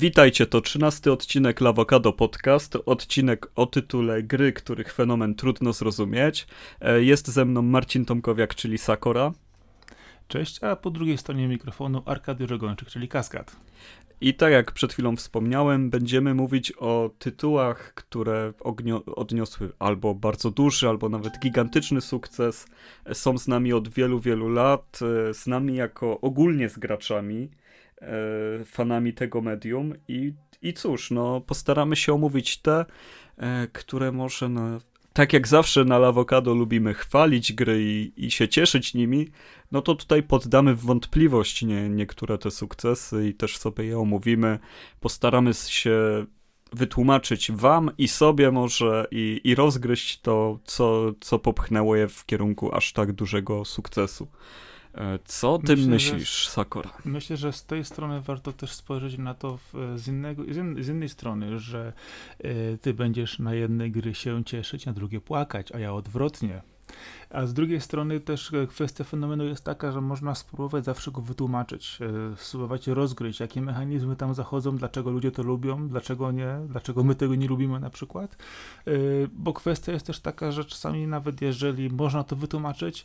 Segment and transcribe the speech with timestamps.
[0.00, 6.46] Witajcie, to trzynasty odcinek Lawokado Podcast, odcinek o tytule Gry, których fenomen trudno zrozumieć.
[6.80, 9.32] E, jest ze mną Marcin Tomkowiak, czyli Sakora.
[10.28, 13.56] Cześć, a po drugiej stronie mikrofonu Arkadiusz Żegończyk, czyli Kaskad.
[14.20, 18.52] I tak jak przed chwilą wspomniałem, będziemy mówić o tytułach, które
[19.16, 22.66] odniosły albo bardzo duży, albo nawet gigantyczny sukces.
[23.12, 27.67] Są z nami od wielu, wielu lat, e, z nami jako ogólnie z graczami, e,
[28.64, 29.94] fanami tego medium.
[30.08, 32.84] I, i cóż, no, postaramy się omówić te,
[33.36, 34.78] e, które może na
[35.18, 39.28] tak jak zawsze na Lawokado lubimy chwalić gry i, i, się cieszyć nimi,
[39.72, 44.58] no to tutaj poddamy w wątpliwość nie, niektóre te sukcesy i też sobie je omówimy.
[45.00, 46.26] Postaramy się
[46.72, 52.74] wytłumaczyć wam i sobie może i, i rozgryźć to, co, co popchnęło je w kierunku
[52.74, 54.28] aż tak dużego sukcesu.
[54.98, 56.90] E, co ty myślę, myślisz, że, Sakura?
[57.04, 60.84] Myślę, że z tej strony warto też spojrzeć na to w, z, innego, z, in,
[60.84, 61.92] z innej strony, że
[62.44, 66.62] y, ty będziesz na jednej gry się cieszyć, na drugie płakać, a ja odwrotnie.
[67.30, 71.20] A z drugiej strony też e, kwestia fenomenu jest taka, że można spróbować zawsze go
[71.20, 71.98] wytłumaczyć,
[72.36, 77.34] spróbować rozgryźć, jakie mechanizmy tam zachodzą, dlaczego ludzie to lubią, dlaczego nie, dlaczego my tego
[77.34, 78.36] nie lubimy na przykład.
[79.32, 83.04] Bo kwestia jest też taka, że czasami nawet jeżeli można to wytłumaczyć,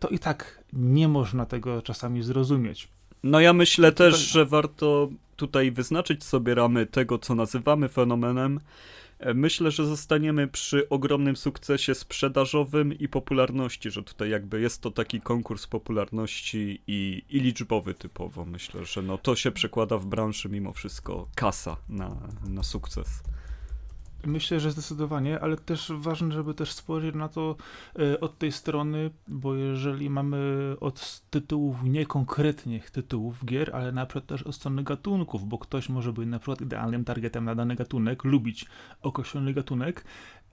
[0.00, 2.88] to i tak nie można tego czasami zrozumieć.
[3.22, 8.60] No ja myślę też, że warto tutaj wyznaczyć sobie ramy tego, co nazywamy fenomenem.
[9.18, 14.90] E, myślę, że zostaniemy przy ogromnym sukcesie sprzedażowym i popularności, że tutaj jakby jest to
[14.90, 18.44] taki konkurs popularności i, i liczbowy typowo.
[18.44, 22.16] Myślę, że no to się przekłada w branży mimo wszystko kasa na,
[22.48, 23.22] na sukces.
[24.26, 27.56] Myślę, że zdecydowanie, ale też ważne, żeby też spojrzeć na to
[27.98, 30.36] e, od tej strony, bo jeżeli mamy
[30.80, 36.12] od tytułów niekonkretnych tytułów gier, ale na przykład też od strony gatunków, bo ktoś może
[36.12, 38.66] być na przykład idealnym targetem na dany gatunek, lubić
[39.02, 40.04] określony gatunek,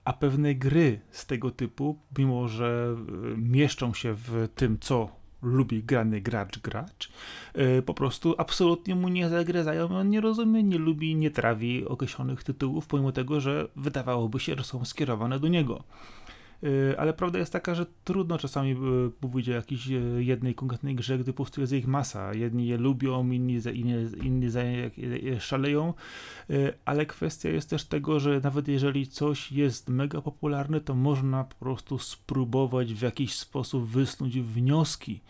[0.04, 2.96] a pewne gry z tego typu, mimo że
[3.32, 7.12] e, mieszczą się w tym, co lubi grany gracz, gracz,
[7.54, 12.44] yy, po prostu absolutnie mu nie zagryzają, on nie rozumie, nie lubi, nie trawi określonych
[12.44, 15.84] tytułów, pomimo tego, że wydawałoby się, że są skierowane do niego.
[16.62, 19.86] Yy, ale prawda jest taka, że trudno czasami yy, mówić o jakiejś
[20.18, 22.34] jednej konkretnej grze, gdy po prostu jest ich masa.
[22.34, 24.60] Jedni je lubią, inni, za, inni, inni za
[25.38, 25.94] szaleją,
[26.84, 31.54] ale kwestia jest też tego, że nawet jeżeli coś jest mega popularne, to można po
[31.54, 35.20] prostu spróbować w jakiś sposób wysnuć wnioski,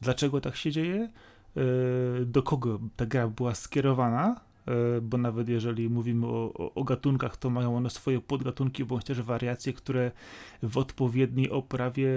[0.00, 1.08] dlaczego tak się dzieje,
[2.26, 4.40] do kogo ta gra była skierowana,
[5.02, 9.22] bo nawet jeżeli mówimy o, o, o, gatunkach, to mają one swoje podgatunki bądź też
[9.22, 10.10] wariacje, które
[10.62, 12.10] w odpowiedniej oprawie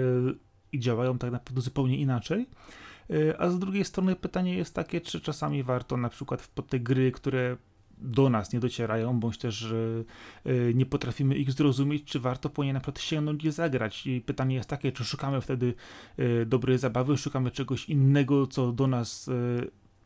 [0.78, 2.46] działają tak naprawdę zupełnie inaczej.
[3.10, 6.80] E, a z drugiej strony pytanie jest takie, czy czasami warto na przykład pod te
[6.80, 7.56] gry, które
[7.98, 9.74] do nas nie docierają, bądź też
[10.44, 14.06] e, nie potrafimy ich zrozumieć, czy warto po nie na przykład sięgnąć i zagrać.
[14.06, 15.74] I pytanie jest takie, czy szukamy wtedy
[16.46, 19.30] dobrej zabawy, szukamy czegoś innego, co do nas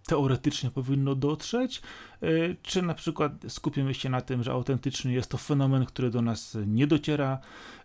[0.07, 1.83] teoretycznie powinno dotrzeć,
[2.23, 2.29] e,
[2.63, 6.57] czy na przykład skupimy się na tym, że autentycznie jest to fenomen, który do nas
[6.67, 7.39] nie dociera?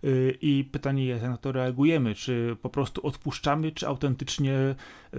[0.04, 4.76] E, i pytanie jest, jak na to reagujemy, czy po prostu odpuszczamy, czy autentycznie e,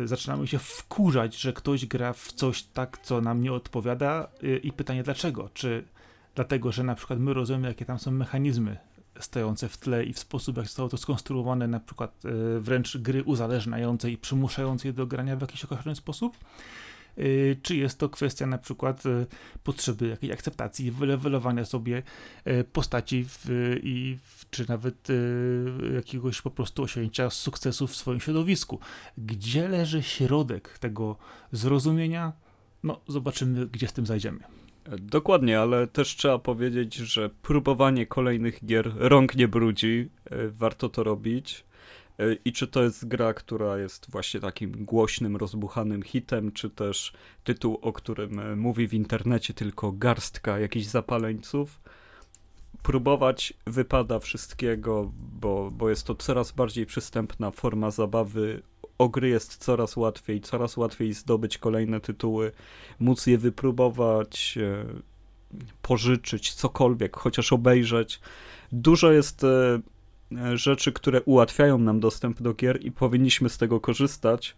[0.07, 4.29] zaczynamy się wkurzać, że ktoś gra w coś tak, co nam nie odpowiada?
[4.63, 5.85] I pytanie dlaczego, czy
[6.35, 8.77] dlatego, że na przykład my rozumiemy, jakie tam są mechanizmy
[9.21, 12.23] stojące w tle i w sposób, jak zostało to skonstruowane, na przykład
[12.61, 16.37] wręcz gry uzależniające i przymuszające je do grania w jakiś określony sposób,
[17.63, 19.27] czy jest to kwestia na przykład y,
[19.63, 22.03] potrzeby jakiejś akceptacji, wylewelowania sobie
[22.47, 23.47] y, postaci w,
[23.83, 25.09] i w, czy nawet
[25.95, 28.79] jakiegoś po prostu osiągnięcia sukcesu w swoim środowisku.
[29.19, 31.17] Gdzie leży środek tego
[31.53, 32.33] zrozumienia?
[32.83, 34.39] No, zobaczymy, gdzie z tym zajdziemy.
[34.99, 40.09] Dokładnie, ale też trzeba powiedzieć, że próbowanie kolejnych gier rąk nie brudzi.
[40.49, 41.65] Warto to robić.
[42.19, 47.13] E, I czy to jest gra, która jest właśnie takim głośnym, rozbuchanym hitem, czy też
[47.45, 51.81] tytuł, o którym e, mówi w internecie tylko garstka jakichś zapaleńców?
[52.83, 58.63] Próbować wypada wszystkiego, bo, bo jest to coraz bardziej przystępna forma zabawy.
[58.99, 62.53] O gry jest coraz łatwiej, coraz łatwiej zdobyć kolejne tytuły,
[63.01, 64.85] móc je wypróbować, e,
[65.83, 68.21] pożyczyć, cokolwiek, chociaż obejrzeć.
[68.73, 69.47] Dużo jest
[70.55, 74.57] rzeczy, które ułatwiają nam dostęp do gier i powinniśmy z tego korzystać.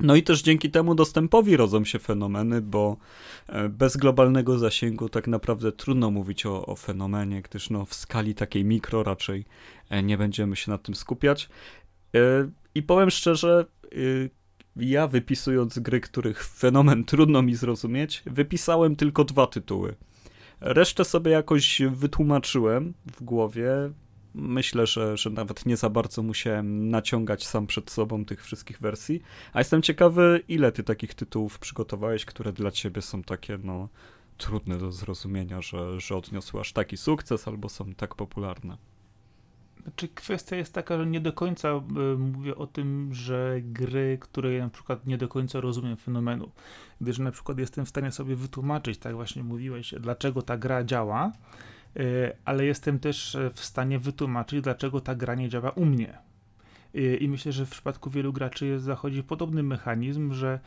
[0.00, 2.96] No i też dzięki temu dostępowi rodzą się fenomeny, bo
[3.46, 8.34] e, bez globalnego zasięgu tak naprawdę trudno mówić o, o fenomenie, gdyż no w skali
[8.34, 9.44] takiej mikro raczej
[9.90, 11.48] e, nie będziemy się nad tym skupiać.
[12.74, 13.66] I powiem szczerze,
[14.76, 19.94] ja wypisując gry, których fenomen trudno mi zrozumieć, wypisałem tylko dwa tytuły.
[20.60, 23.70] Resztę sobie jakoś wytłumaczyłem w głowie.
[24.34, 29.22] Myślę, że, że nawet nie za bardzo musiałem naciągać sam przed sobą tych wszystkich wersji.
[29.52, 33.88] A jestem ciekawy, ile ty takich tytułów przygotowałeś, które dla ciebie są takie, no,
[34.38, 38.76] trudne do zrozumienia, że, że odniosły aż taki sukces albo są tak popularne.
[39.82, 41.68] Znaczy kwestia jest taka, że nie do końca
[42.14, 46.50] y, mówię o tym, że gry, które na przykład nie do końca rozumiem fenomenu,
[47.00, 51.32] gdyż na przykład jestem w stanie sobie wytłumaczyć, tak właśnie mówiłeś, dlaczego ta gra działa,
[52.44, 56.18] ale jestem też w stanie wytłumaczyć, dlaczego ta gra nie działa u mnie.
[57.20, 60.60] I myślę, że w przypadku wielu graczy jest, zachodzi podobny mechanizm, że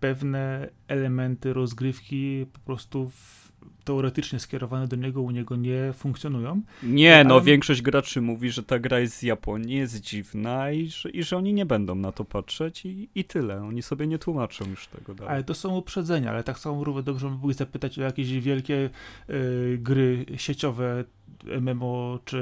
[0.00, 3.52] pewne elementy rozgrywki po prostu w,
[3.88, 6.62] teoretycznie skierowane do niego u niego nie funkcjonują.
[6.82, 11.10] Nie, no większość graczy mówi, że ta gra jest z Japonii, jest dziwna i że,
[11.10, 13.62] i że oni nie będą na to patrzeć i, i tyle.
[13.62, 15.34] Oni sobie nie tłumaczą już tego dalej.
[15.34, 18.90] Ale to są uprzedzenia, ale tak samo równie dobrze mógłbyś zapytać o jakieś wielkie
[19.30, 21.04] y, gry sieciowe
[21.60, 22.36] MMO czy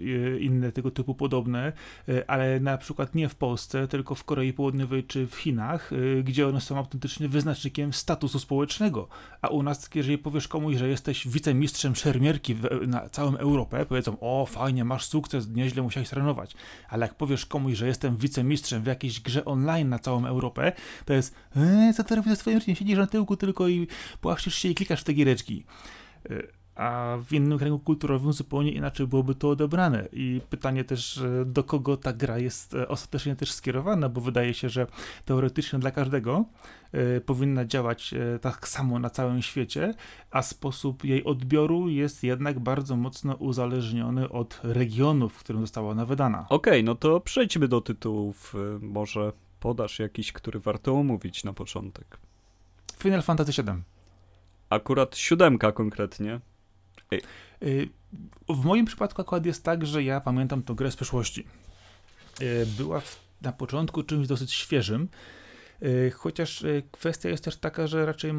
[0.00, 1.72] y, inne tego typu podobne,
[2.08, 6.22] y, ale na przykład nie w Polsce, tylko w Korei Południowej czy w Chinach, y,
[6.24, 9.08] gdzie one są autentycznie wyznacznikiem statusu społecznego.
[9.42, 14.46] A u nas, jeżeli powiesz komuś, że jesteś wicemistrzem szermierki na całą Europę, powiedzą, o
[14.46, 16.54] fajnie, masz sukces, nieźle musiałeś trenować.
[16.88, 20.72] Ale jak powiesz komuś, że jestem wicemistrzem w jakiejś grze online na całą Europę,
[21.04, 22.74] to jest, e, co ty robisz ze swoim życiem?
[22.76, 23.86] Siedzisz na tyłku tylko i
[24.20, 25.64] płaszczysz się i klikasz w te giereczki
[26.74, 30.08] a w innym kręgu kulturowym zupełnie inaczej byłoby to odebrane.
[30.12, 34.68] I pytanie też, do kogo ta gra jest e, ostatecznie też skierowana, bo wydaje się,
[34.68, 34.86] że
[35.24, 36.44] teoretycznie dla każdego
[37.16, 39.94] y, powinna działać tak samo na całym świecie,
[40.30, 46.06] a sposób jej odbioru jest jednak bardzo mocno uzależniony od regionu, w którym została ona
[46.06, 46.46] wydana.
[46.48, 48.54] Okej, okay, no to przejdźmy do tytułów.
[48.80, 52.18] Może podasz jakiś, który warto omówić na początek.
[52.98, 53.82] Final Fantasy VII.
[54.70, 56.40] Akurat siódemka konkretnie.
[57.62, 57.88] Y,
[58.48, 61.46] w moim przypadku akurat jest tak, że ja pamiętam tę grę z przeszłości.
[62.42, 65.08] Y, była w, na początku czymś dosyć świeżym,
[65.82, 68.32] y, chociaż kwestia jest też taka, że raczej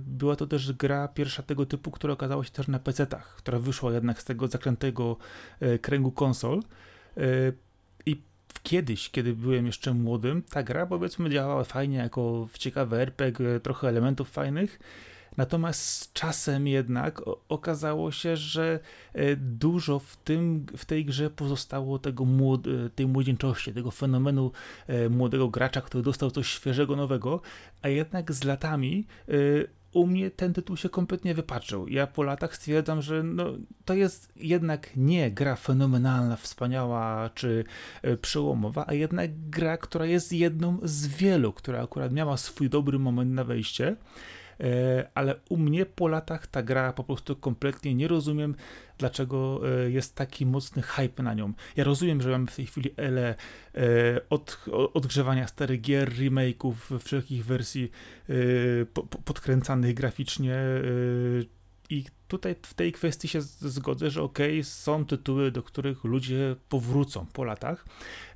[0.00, 3.92] była to też gra pierwsza tego typu, która okazała się też na PC-tach, która wyszła
[3.92, 5.16] jednak z tego zaklętego
[5.82, 6.62] kręgu konsol.
[8.06, 8.22] I
[8.62, 14.30] kiedyś, kiedy byłem jeszcze młodym, ta gra powiedzmy działała fajnie jako ciekawy RPG, trochę elementów
[14.30, 14.78] fajnych,
[15.36, 18.80] Natomiast z czasem jednak okazało się, że
[19.12, 24.52] e, dużo w, tym, w tej grze pozostało tego młod, e, tej młodzieńczości, tego fenomenu
[24.86, 27.40] e, młodego gracza, który dostał coś świeżego, nowego,
[27.82, 29.06] a jednak z latami
[29.92, 31.88] u mnie ten tytuł się kompletnie wypaczył.
[31.88, 33.44] Ja po latach stwierdzam, że no,
[33.84, 37.64] to jest jednak nie gra fenomenalna, wspaniała czy
[38.20, 43.32] przełomowa, a jednak gra, która jest jedną z wielu, która akurat miała swój dobry moment
[43.32, 43.96] na wejście.
[44.60, 48.54] E, ale u mnie po latach ta gra po prostu kompletnie nie rozumiem,
[48.98, 51.52] dlaczego e, jest taki mocny hype na nią.
[51.76, 53.34] Ja rozumiem, że mamy w tej chwili ele
[54.30, 54.64] od,
[54.94, 57.90] odgrzewania starych gier, remake'ów, wszelkich wersji
[59.24, 60.56] podkręcanych graficznie
[61.90, 67.26] i tutaj w tej kwestii się zgodzę, że ok, są tytuły, do których ludzie powrócą
[67.32, 67.84] po latach,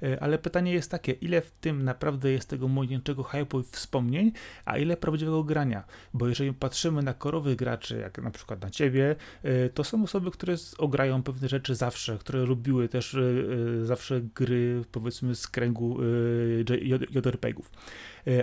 [0.03, 4.33] e, ale pytanie jest takie, ile w tym naprawdę jest tego młodzieńczego hype'u i wspomnień,
[4.65, 5.85] a ile prawdziwego grania,
[6.15, 10.31] bo jeżeli patrzymy na korowych graczy, jak na przykład na ciebie, e, to są osoby,
[10.31, 13.21] które ograją pewne rzeczy zawsze, które lubiły też e,
[13.85, 15.99] zawsze gry, powiedzmy z kręgu
[17.11, 17.71] JRPG-ów.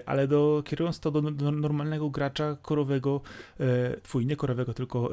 [0.06, 3.22] Ale do, kierując to do, do normalnego gracza korowego,
[4.04, 5.10] twój nie korowego, tylko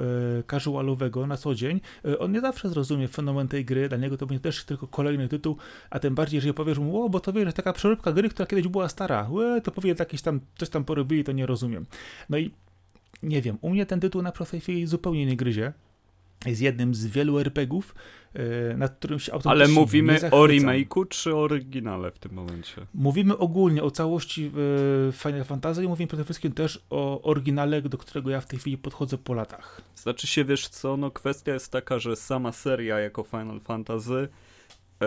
[0.50, 1.80] casualowego na co dzień,
[2.18, 5.56] on nie zawsze zrozumie fenomen tej gry, dla niego to będzie też tylko kolejny tytuł,
[5.90, 8.68] a tym bardziej, jeżeli powiesz mu, o, bo to wiesz, taka przeróbka gry, która kiedyś
[8.68, 11.86] była stara, Łe, to powie jakieś tam, coś tam porobili, to nie rozumiem.
[12.28, 12.50] No i
[13.22, 15.72] nie wiem, u mnie ten tytuł na przykład w tej chwili zupełnie nie gryzie
[16.46, 17.94] jest jednym z wielu RPGów,
[18.34, 22.86] e, nad którym się autentycznie Ale mówimy o remake'u czy o oryginale w tym momencie?
[22.94, 24.52] Mówimy ogólnie o całości
[25.08, 28.58] e, Final Fantasy i mówimy przede wszystkim też o oryginale, do którego ja w tej
[28.58, 29.80] chwili podchodzę po latach.
[29.96, 34.28] Znaczy się, wiesz co, no kwestia jest taka, że sama seria jako Final Fantasy
[35.02, 35.06] e,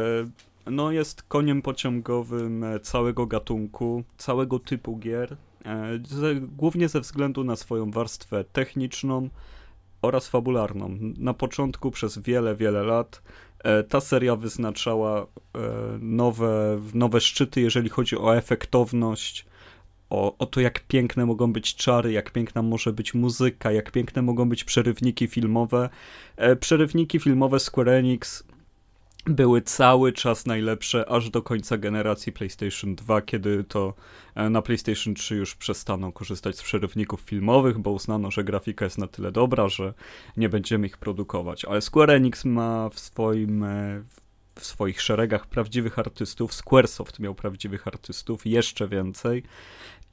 [0.65, 5.37] no jest koniem pociągowym całego gatunku, całego typu gier,
[6.57, 9.29] głównie ze względu na swoją warstwę techniczną,
[10.01, 10.97] oraz fabularną.
[11.17, 13.21] Na początku przez wiele, wiele lat
[13.63, 15.27] e, ta seria wyznaczała e,
[15.99, 19.45] nowe, nowe szczyty, jeżeli chodzi o efektowność,
[20.09, 24.21] o, o to, jak piękne mogą być czary, jak piękna może być muzyka, jak piękne
[24.21, 25.89] mogą być przerywniki filmowe.
[26.35, 28.43] E, przerywniki filmowe Square Enix
[29.25, 33.93] były cały czas najlepsze, aż do końca generacji PlayStation 2, kiedy to
[34.35, 38.97] e, na PlayStation 3 już przestano korzystać z przerywników filmowych, bo uznano, że grafika jest
[38.97, 39.93] na tyle dobra, że
[40.37, 41.65] nie będziemy ich produkować.
[41.65, 44.03] Ale Square Enix ma w swoim e,
[44.55, 46.53] w swoich szeregach prawdziwych artystów.
[46.53, 49.43] Squaresoft miał prawdziwych artystów, jeszcze więcej.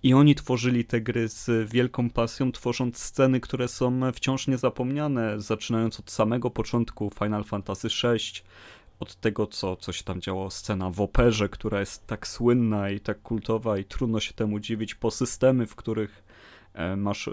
[0.03, 6.01] I oni tworzyli te gry z wielką pasją, tworząc sceny, które są wciąż niezapomniane, zaczynając
[6.01, 8.43] od samego początku Final Fantasy VI,
[9.01, 13.01] od tego, co, co się tam działo, scena w operze, która jest tak słynna i
[13.01, 16.25] tak kultowa i trudno się temu dziwić, po systemy, w których
[16.75, 17.33] e, masz e,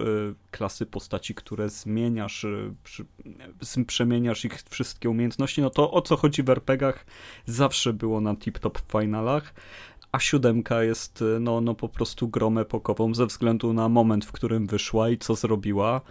[0.51, 6.49] klasy postaci, które zmieniasz, e, przemieniasz ich wszystkie umiejętności, no to o co chodzi w
[6.49, 7.05] RPGach
[7.45, 9.53] zawsze było na tip-top finalach,
[10.11, 14.67] a siódemka jest no, no po prostu grą epokową ze względu na moment, w którym
[14.67, 16.01] wyszła i co zrobiła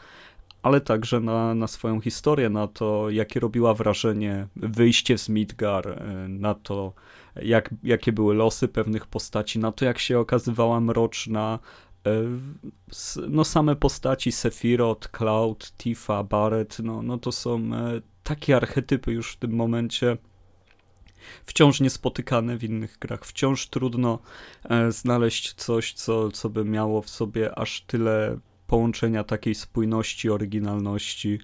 [0.64, 6.28] ale także na, na swoją historię, na to, jakie robiła wrażenie wyjście z Midgar, e,
[6.28, 6.92] na to,
[7.36, 11.58] jak, jakie były losy pewnych postaci, na to, jak się okazywała mroczna.
[12.06, 12.10] E,
[13.28, 19.32] no same postaci Sephiroth, Cloud, Tifa, Barret, no, no to są e, takie archetypy już
[19.32, 20.16] w tym momencie
[21.46, 23.24] wciąż niespotykane w innych grach.
[23.24, 24.18] Wciąż trudno
[24.88, 31.38] znaleźć coś, co, co by miało w sobie aż tyle połączenia takiej spójności, oryginalności,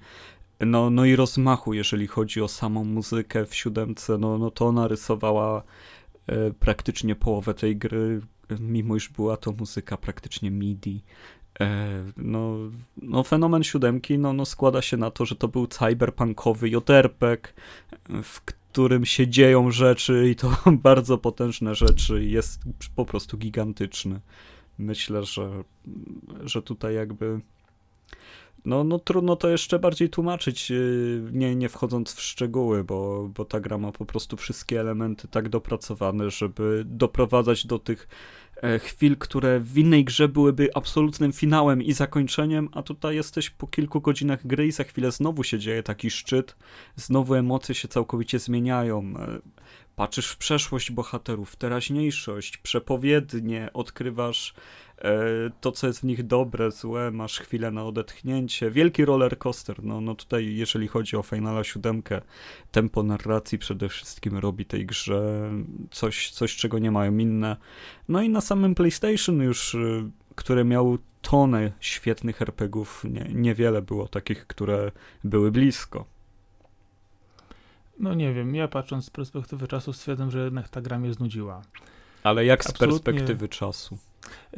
[0.60, 4.88] no, no i rozmachu, jeżeli chodzi o samą muzykę w siódemce, no, no to ona
[4.88, 5.62] rysowała
[6.26, 8.20] e, praktycznie połowę tej gry,
[8.60, 11.02] mimo iż była to muzyka praktycznie MIDI.
[11.60, 12.56] E, no,
[12.96, 17.54] no fenomen siódemki no, no składa się na to, że to był cyberpunkowy joterpek,
[18.22, 22.60] w którym się dzieją rzeczy i to bardzo potężne rzeczy jest
[22.96, 24.20] po prostu gigantyczny
[24.80, 25.64] myślę, że,
[26.44, 27.40] że tutaj jakby
[28.64, 33.44] no, no trudno to jeszcze bardziej tłumaczyć, y, nie, nie wchodząc w szczegóły, bo, bo
[33.44, 38.08] ta gra ma po prostu wszystkie elementy tak dopracowane, żeby doprowadzać do tych
[38.56, 43.66] e, chwil, które w innej grze byłyby absolutnym finałem i zakończeniem, a tutaj jesteś po
[43.66, 46.56] kilku godzinach gry i za chwilę znowu się dzieje taki szczyt,
[46.96, 49.14] znowu emocje się całkowicie zmieniają.
[50.00, 54.54] Patrzysz w przeszłość bohaterów, w teraźniejszość, przepowiednie, odkrywasz
[54.98, 55.12] e,
[55.60, 58.70] to, co jest w nich dobre, złe, masz chwilę na odetchnięcie.
[58.70, 59.84] Wielki roller coaster.
[59.84, 62.02] No, no tutaj, jeżeli chodzi o Finala 7,
[62.70, 65.50] tempo narracji przede wszystkim robi tej grze
[65.90, 67.56] coś, coś czego nie mają inne.
[68.08, 74.08] No i na samym PlayStation już, y, które miał tonę świetnych RPGów, nie, niewiele było
[74.08, 74.92] takich, które
[75.24, 76.19] były blisko.
[78.00, 81.62] No nie wiem, ja patrząc z perspektywy czasu stwierdzam, że jednak ta gra mnie znudziła.
[82.22, 83.04] Ale jak z Absolutnie...
[83.04, 83.98] perspektywy czasu?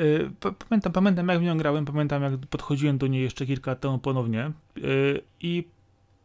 [0.00, 0.30] Y,
[0.68, 3.98] pamiętam, pamiętam jak w nią grałem, pamiętam jak podchodziłem do niej jeszcze kilka lat temu
[3.98, 5.68] ponownie y, i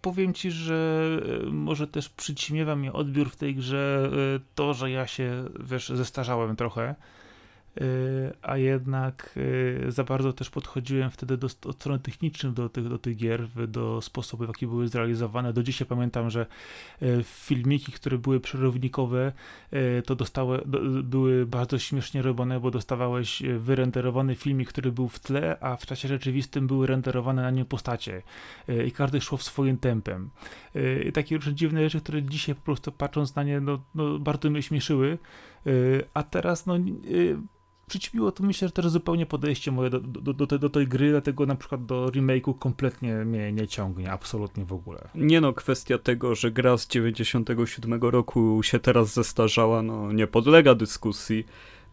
[0.01, 1.01] powiem ci, że
[1.43, 4.12] y, może też przyćmiewa mnie odbiór w tej grze
[4.55, 6.95] to, że ja się, wiesz, zestarzałem trochę
[8.41, 12.98] a jednak y, za bardzo też podchodziłem wtedy do, od strony technicznej do tych, do
[12.98, 15.53] tych gier, do sposobu, w jaki były zrealizowane.
[15.53, 16.46] Do dzisiaj pamiętam, że
[17.01, 19.31] y, filmiki, które były przerownikowe,
[20.05, 20.62] to dostały,
[21.03, 26.07] były bardzo śmiesznie robione, bo dostawałeś wyrenderowany filmik, który był w tle, a w czasie
[26.07, 28.22] rzeczywistym były renderowane na nim postacie
[28.86, 30.29] i każdy szło w swoim tempem.
[31.05, 34.50] I takie różne dziwne rzeczy, które dzisiaj po prostu patrząc na nie, no, no bardzo
[34.50, 35.17] mnie śmieszyły,
[36.13, 36.77] a teraz no
[37.88, 41.12] przyćmiło to myślę, że też zupełnie podejście moje do, do, do, do, do tej gry,
[41.12, 45.10] dlatego na przykład do remake'u kompletnie mnie nie ciągnie, absolutnie w ogóle.
[45.15, 50.75] Nie no, kwestia tego, że gra z 97 roku się teraz zestarzała, no nie podlega
[50.75, 51.46] dyskusji.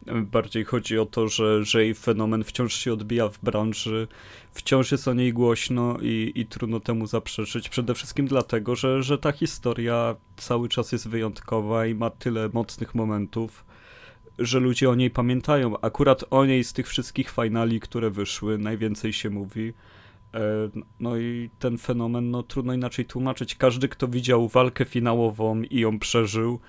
[0.06, 4.08] Bardziej chodzi o to, że, że jej fenomen wciąż się odbija w branży,
[4.52, 7.68] wciąż jest o niej głośno i, i trudno temu zaprzeczyć.
[7.68, 12.94] Przede wszystkim dlatego, że, że ta historia cały czas jest wyjątkowa i ma tyle mocnych
[12.94, 13.64] momentów
[14.38, 15.80] że ludzie o niej pamiętają.
[15.80, 19.72] Akurat o niej z tych wszystkich finali, które wyszły, najwięcej się mówi.
[20.34, 20.40] E,
[21.00, 23.54] no i ten fenomen, no trudno inaczej tłumaczyć.
[23.54, 26.60] Każdy, kto widział walkę finałową i ją przeżył,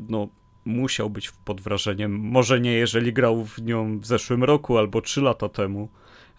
[0.00, 0.28] no
[0.64, 2.12] musiał być pod wrażeniem.
[2.12, 5.88] Może nie, jeżeli grał w nią w zeszłym roku albo trzy lata temu,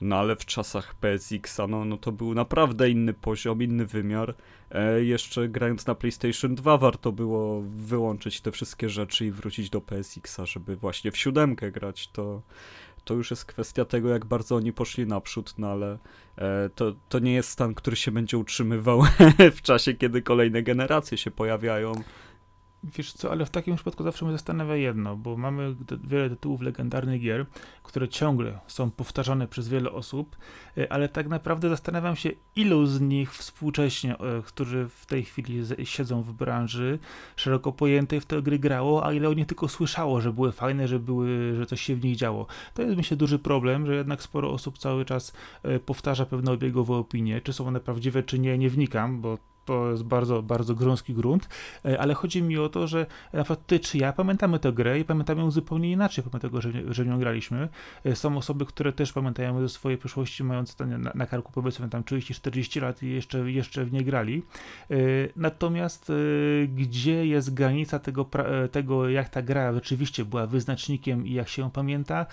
[0.01, 4.35] no ale w czasach PSX-a, no, no to był naprawdę inny poziom, inny wymiar.
[4.71, 9.81] E, jeszcze grając na PlayStation 2 warto było wyłączyć te wszystkie rzeczy i wrócić do
[9.81, 12.07] PSX-a, żeby właśnie w siódemkę grać.
[12.07, 12.41] To,
[13.05, 15.97] to już jest kwestia tego, jak bardzo oni poszli naprzód, no ale
[16.37, 19.03] e, to, to nie jest stan, który się będzie utrzymywał
[19.57, 21.91] w czasie, kiedy kolejne generacje się pojawiają.
[22.83, 27.21] Wiesz co, ale w takim przypadku zawsze mnie zastanawia jedno, bo mamy wiele tytułów legendarnych
[27.21, 27.45] gier,
[27.83, 30.37] które ciągle są powtarzane przez wiele osób,
[30.77, 35.63] e, ale tak naprawdę zastanawiam się, ilu z nich współcześnie, e, którzy w tej chwili
[35.83, 36.99] siedzą w branży
[37.35, 40.87] szeroko pojętej w te gry grało, a ile o nich tylko słyszało, że były fajne,
[40.87, 42.47] że były, że coś się w nich działo.
[42.73, 46.95] To jest myślę duży problem, że jednak sporo osób cały czas e, powtarza pewne obiegowe
[46.95, 51.13] opinie, czy są one prawdziwe, czy nie, nie wnikam, bo to jest bardzo, bardzo grząski
[51.13, 51.49] grunt,
[51.85, 54.99] e, ale chodzi mi o to, że na przykład ty czy ja pamiętamy tę grę
[54.99, 57.69] i pamiętamy ją zupełnie inaczej, pomimo tego, że, że w nią graliśmy.
[58.03, 62.03] E, są osoby, które też pamiętają ze swojej przeszłości, mając na, na karku powiedzmy tam
[62.03, 64.43] 30-40 lat i jeszcze, jeszcze w nie grali.
[64.91, 64.95] E,
[65.35, 66.11] natomiast
[66.75, 68.25] gdzie jest granica tego,
[68.71, 72.25] tego, jak ta gra rzeczywiście była wyznacznikiem i jak się ją pamięta,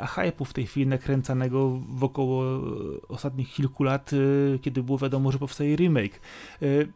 [0.00, 2.60] a hype'u w tej chwili nakręcanego wokoło
[3.08, 4.10] ostatnich kilku lat,
[4.62, 6.20] kiedy było wiadomo, że powstaje remake.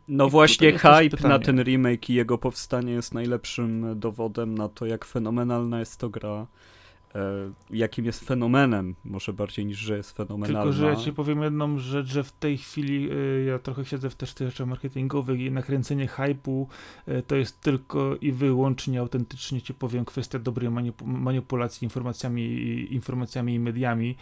[0.09, 5.05] No właśnie hype na ten remake i jego powstanie jest najlepszym dowodem na to, jak
[5.05, 6.47] fenomenalna jest to gra.
[7.15, 10.63] E, jakim jest fenomenem, może bardziej niż, że jest fenomenalna.
[10.63, 14.11] Tylko, że ja ci powiem jedną rzecz, że w tej chwili y, ja trochę siedzę
[14.11, 16.69] w też tych rzeczach marketingowych i nakręcenie hypu
[17.09, 22.45] y, to jest tylko i wyłącznie, autentycznie ci powiem, kwestia dobrej manip manipulacji informacjami,
[22.95, 24.17] informacjami i mediami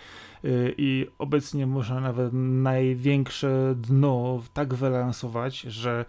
[0.79, 6.05] i obecnie można nawet największe dno tak wylansować, że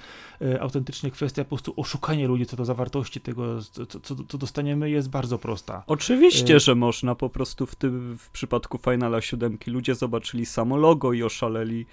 [0.60, 5.10] autentycznie kwestia po prostu oszukania ludzi co do zawartości tego, co, co, co dostaniemy jest
[5.10, 5.84] bardzo prosta.
[5.88, 10.78] Oczywiście, że że można po prostu w tym, w przypadku Finala 7 ludzie zobaczyli samo
[10.78, 11.86] logo i oszaleli.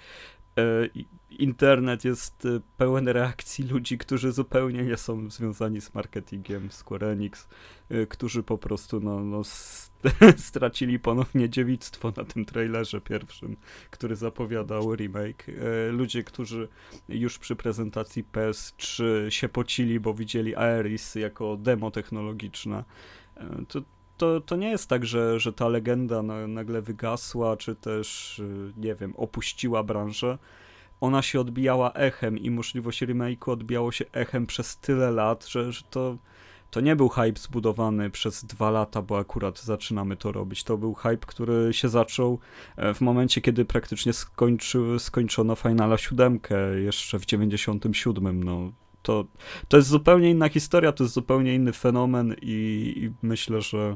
[0.57, 0.89] E,
[1.29, 7.47] internet jest e, pełen reakcji ludzi, którzy zupełnie nie są związani z marketingiem Square Enix,
[7.89, 9.41] e, którzy po prostu no, no
[10.49, 13.57] stracili ponownie dziewictwo na tym trailerze pierwszym,
[13.91, 15.45] który zapowiadał remake.
[15.91, 16.67] Ludzie, którzy
[17.09, 22.83] już przy prezentacji PS3 się pocili, bo widzieli Aeris jako demo technologiczne.
[23.67, 23.81] To
[24.21, 28.95] to, to nie jest tak, że, że ta legenda nagle wygasła, czy też, y, nie
[28.95, 30.37] wiem, opuściła branżę.
[31.01, 35.81] Ona się odbijała echem i możliwość remake'u odbijało się echem przez tyle lat, że, że
[35.89, 36.17] to,
[36.71, 40.63] to nie był hype zbudowany przez dwa lata, bo akurat zaczynamy to robić.
[40.63, 42.39] To był hype, który się zaczął
[42.75, 46.39] e, w momencie, kiedy praktycznie skończy, skończono Finala 7
[46.83, 48.43] jeszcze w 97.
[48.43, 49.25] No, to,
[49.67, 53.95] to jest zupełnie inna historia, to jest zupełnie inny fenomen i, i myślę, że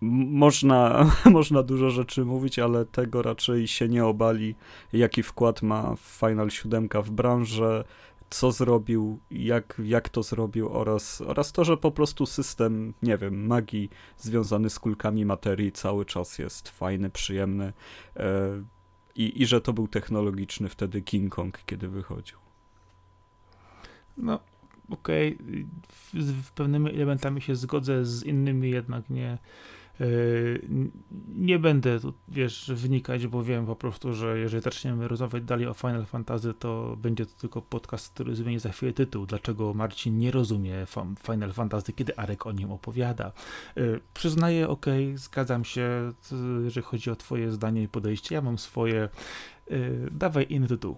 [0.00, 4.54] można, można dużo rzeczy mówić, ale tego raczej się nie obali,
[4.92, 7.84] jaki wkład ma Final 7 w branżę,
[8.30, 13.46] co zrobił, jak, jak to zrobił oraz, oraz to, że po prostu system, nie wiem,
[13.46, 17.72] magii związany z kulkami materii cały czas jest fajny, przyjemny
[18.16, 18.62] e,
[19.14, 22.49] i, i że to był technologiczny wtedy King Kong, kiedy wychodził.
[24.16, 24.40] No,
[24.90, 26.22] okej, okay.
[26.22, 29.38] z pewnymi elementami się zgodzę, z innymi jednak nie.
[30.00, 30.04] E,
[31.34, 35.74] nie będę tu, wiesz, wnikać, bo wiem po prostu, że jeżeli zaczniemy rozmawiać dalej o
[35.74, 39.26] Final Fantasy, to będzie to tylko podcast, który zmieni za chwilę tytuł.
[39.26, 40.86] Dlaczego Marcin nie rozumie
[41.22, 43.32] Final Fantasy, kiedy Arek o nim opowiada?
[43.76, 43.82] E,
[44.14, 46.12] przyznaję, ok, zgadzam się,
[46.64, 48.34] jeżeli chodzi o twoje zdanie i podejście.
[48.34, 49.08] Ja mam swoje.
[49.70, 49.78] E,
[50.10, 50.96] dawaj inny tytuł.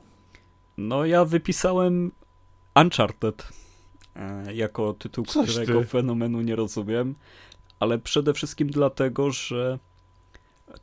[0.79, 2.13] No ja wypisałem
[2.75, 3.49] Uncharted
[4.17, 5.87] e, jako tytuł, Coś którego ty.
[5.87, 7.15] fenomenu nie rozumiem,
[7.81, 9.79] ale przede wszystkim dlatego, że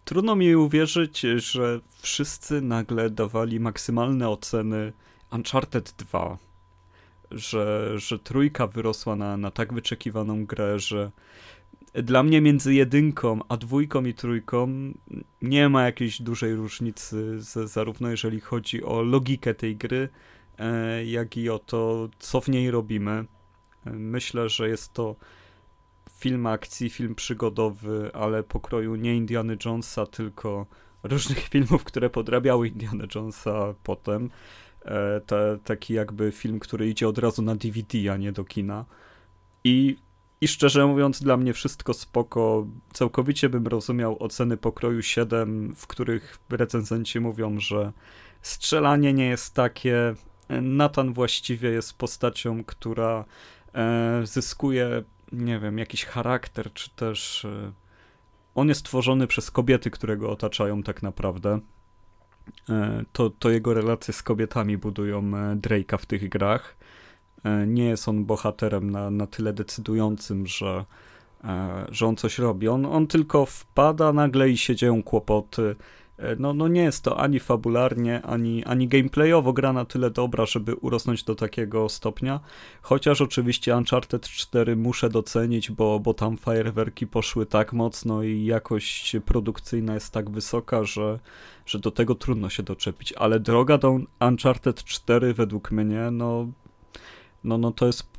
[0.06, 4.94] trudno mi uwierzyć, że wszyscy nagle dawali maksymalne oceny
[5.32, 6.38] Uncharted 2,
[7.32, 11.12] że, że trójka wyrosła na, na tak wyczekiwaną grę, że
[11.94, 14.68] dla mnie między jedynką a dwójką i trójką
[15.42, 20.10] nie ma jakiejś dużej różnicy, zarówno jeżeli chodzi o logikę tej gry,
[21.06, 23.26] jak i o to, co w niej robimy.
[23.86, 25.16] E, myślę, że jest to
[26.20, 30.66] film akcji, film przygodowy, ale pokroju nie Indiana Jonesa, tylko
[31.04, 34.30] różnych filmów, które podrabiały Indiana Jonesa potem.
[34.86, 38.86] E, te, taki jakby film, który idzie od razu na DVD, a nie do kina.
[39.64, 39.98] I,
[40.42, 42.68] I szczerze mówiąc, dla mnie wszystko spoko.
[42.94, 47.92] Całkowicie bym rozumiał oceny pokroju 7, w których recenzenci mówią, że
[48.42, 50.16] strzelanie nie jest takie,
[50.50, 53.26] Nathan właściwie jest postacią, która
[53.76, 57.72] e, zyskuje, nie wiem, jakiś charakter, czy też e,
[58.56, 61.60] on jest tworzony przez kobiety, które go otaczają tak naprawdę.
[62.70, 66.78] E, to, to jego relacje z kobietami budują Drake'a w tych grach.
[67.68, 70.86] Nie jest on bohaterem na, na tyle decydującym, że,
[71.90, 72.68] że on coś robi.
[72.68, 75.76] On, on tylko wpada nagle i się dzieją kłopoty
[76.40, 80.76] no, no nie jest to ani fabularnie, ani, ani gameplayowo gra na tyle dobra, żeby
[80.76, 82.40] urosnąć do takiego stopnia.
[82.82, 89.18] Chociaż oczywiście Uncharted 4 muszę docenić, bo, bo tam fajerwerki poszły tak mocno i jakość
[89.26, 91.20] produkcyjna jest tak wysoka, że,
[91.66, 93.14] że do tego trudno się doczepić.
[93.14, 96.48] Ale droga do Uncharted 4 według mnie, no,
[97.44, 98.10] no, no to jest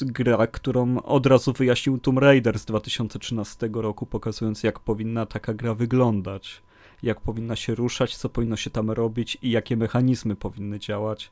[0.00, 5.74] gra, którą od razu wyjaśnił Tomb Raider z 2013 roku, pokazując jak powinna taka gra
[5.74, 6.62] wyglądać
[7.02, 11.30] jak powinna się ruszać, co powinno się tam robić i jakie mechanizmy powinny działać.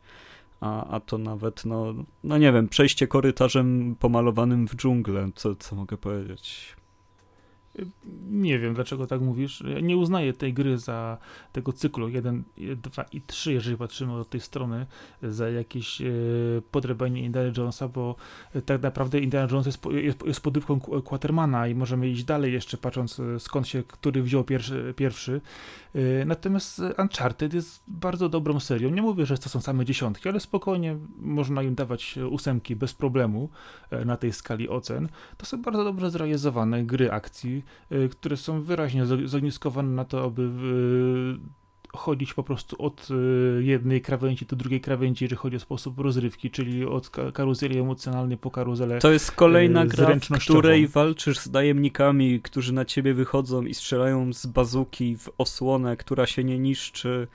[0.61, 5.77] A, a to nawet, no, no nie wiem, przejście korytarzem pomalowanym w dżunglę, co, co
[5.77, 6.77] mogę powiedzieć.
[8.31, 9.65] Nie wiem, dlaczego tak mówisz.
[9.83, 11.19] Nie uznaję tej gry za
[11.53, 12.45] tego cyklu 1,
[12.77, 14.87] 2 i 3, jeżeli patrzymy od tej strony,
[15.23, 16.05] za jakieś e,
[16.71, 18.17] podrębanie Indiana Jonesa, bo
[18.67, 23.21] tak naprawdę Indiana Jones jest, jest, jest podróbką Quatermana i możemy iść dalej jeszcze, patrząc
[23.21, 24.95] e, skąd się który wziął pierwszy.
[24.97, 25.41] pierwszy.
[25.95, 28.91] E, natomiast Uncharted jest bardzo dobrą serią.
[28.91, 33.49] Nie mówię, że to są same dziesiątki, ale spokojnie można im dawać ósemki bez problemu
[34.07, 35.09] na tej skali ocen.
[35.37, 37.60] To są bardzo dobrze zrealizowane gry akcji,
[37.93, 41.61] Y, które są wyraźnie zogniskowane na to, aby y,
[41.97, 46.51] chodzić po prostu od y, jednej krawędzi do drugiej krawędzi, jeżeli chodzi o sposób rozrywki,
[46.51, 52.41] czyli od karuzeli emocjonalnej po karuzelę To jest kolejna gra, w której walczysz z najemnikami,
[52.41, 57.29] którzy na ciebie wychodzą i strzelają z bazuki w osłonę, która się nie niszczy,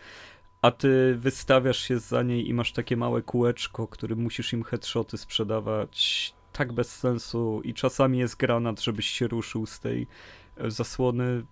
[0.61, 5.17] a ty wystawiasz się za niej i masz takie małe kółeczko, którym musisz im headshoty
[5.17, 10.07] sprzedawać tak bez sensu i czasami jest granat, żebyś się ruszył z tej
[10.57, 11.45] e, zasłony.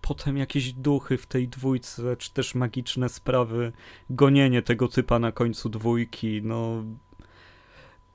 [0.00, 3.72] Potem jakieś duchy w tej dwójce, czy też magiczne sprawy,
[4.10, 6.84] gonienie tego typa na końcu dwójki, no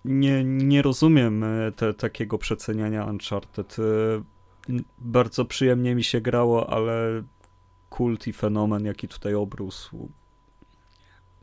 [0.05, 3.77] nie, nie rozumiem e, te, takiego przeceniania Uncharted.
[3.79, 4.23] E,
[4.97, 7.23] bardzo przyjemnie mi się grało, ale
[7.89, 10.09] kult i fenomen, jaki tutaj obrósł,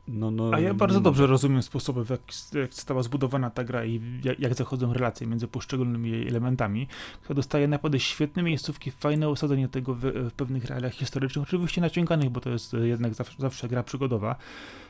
[0.07, 3.85] no, no, A ja bardzo dobrze rozumiem sposoby, w jaki jak została zbudowana ta gra
[3.85, 6.87] i jak, jak, zachodzą relacje między poszczególnymi jej elementami,
[7.21, 12.29] która dostaje naprawdę świetne miejscówki, fajne osadzenie tego w, w pewnych realiach historycznych, oczywiście naciąganych,
[12.29, 14.35] bo to jest jednak zawsze, zawsze gra przygodowa.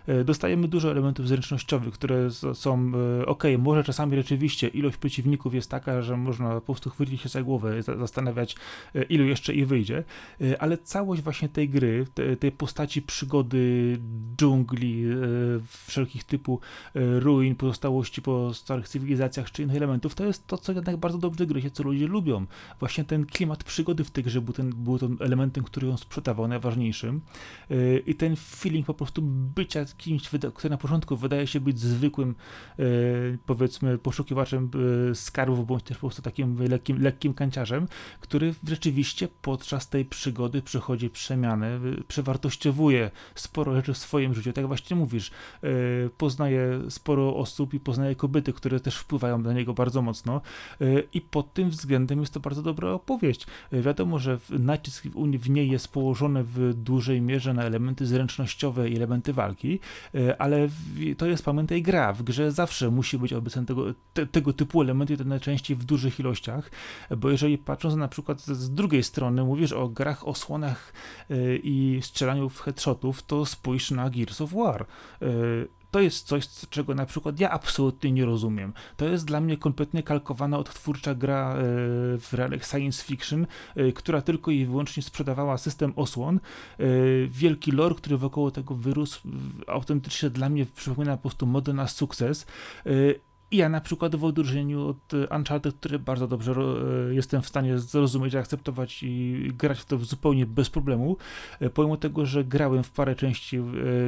[0.07, 5.69] E, dostajemy dużo elementów zręcznościowych, które są e, ok, może czasami rzeczywiście ilość przeciwników jest
[5.69, 8.55] taka, że można po prostu chwycić się za głowę, zastanawiać
[8.95, 10.03] e, ilu jeszcze i wyjdzie,
[10.59, 12.05] ale całość właśnie tej gry,
[12.39, 13.97] tej postaci przygody
[14.37, 15.05] dżungli,
[15.87, 16.59] wszelkich typu
[16.95, 21.45] ruin, pozostałości po starych cywilizacjach czy innych elementów, to jest to, co jednak bardzo dobrze
[21.45, 22.45] gry się, co ludzie lubią.
[22.79, 26.47] Właśnie ten klimat przygody w tej grze był, ten, był tym elementem, który ją sprzedawał,
[26.47, 27.21] najważniejszym
[28.05, 29.21] i ten feeling po prostu
[29.55, 32.35] bycia kimś, kto na początku wydaje się być zwykłym,
[32.79, 32.83] e,
[33.45, 34.69] powiedzmy, poszukiwaczem
[35.11, 37.87] e, skarbów, bądź też po prostu takim lekkim, lekkim kanciarzem,
[38.19, 44.53] który rzeczywiście podczas tej przygody przechodzi przemianę, przewartościowuje sporo rzeczy w swoim życiu.
[44.53, 45.31] Tak właśnie mówisz,
[45.63, 45.69] e,
[46.17, 50.41] poznaje sporo osób i poznaje kobiety, które też wpływają na niego bardzo mocno
[51.13, 53.47] i pod tym względem jest to bardzo dobra opowieść.
[53.71, 55.03] Wiadomo, że nacisk
[55.39, 59.79] w niej jest położony w dużej mierze na elementy zręcznościowe i elementy walki, E,
[60.37, 60.69] ale
[61.17, 62.13] to jest, pamiętaj, gra.
[62.13, 66.19] W grze zawsze musi być obecny tego, te, tego typu elementy, to najczęściej w dużych
[66.19, 66.71] ilościach,
[67.17, 70.93] bo jeżeli patrząc na przykład z drugiej strony, mówisz o grach, osłonach
[71.29, 74.85] e, i strzelaniu w headshotów, to spójrz na Gears of War
[75.21, 75.25] e,
[75.93, 78.73] to jest coś, czego na przykład ja absolutnie nie rozumiem.
[78.97, 81.55] To jest dla mnie kompletnie kalkowana odtwórcza gra
[82.19, 83.47] w realiach science fiction,
[83.95, 86.39] która tylko i wyłącznie sprzedawała system osłon.
[87.27, 89.21] Wielki lore, który wokół tego wyrósł,
[89.67, 92.45] autentycznie dla mnie przypomina po prostu modę na sukces.
[93.53, 97.79] I ja na przykład w odróżnieniu od Uncharted, który bardzo dobrze e, jestem w stanie
[97.79, 101.17] zrozumieć, akceptować i grać w to zupełnie bez problemu,
[101.59, 103.61] e, pomimo tego, że grałem w parę części e,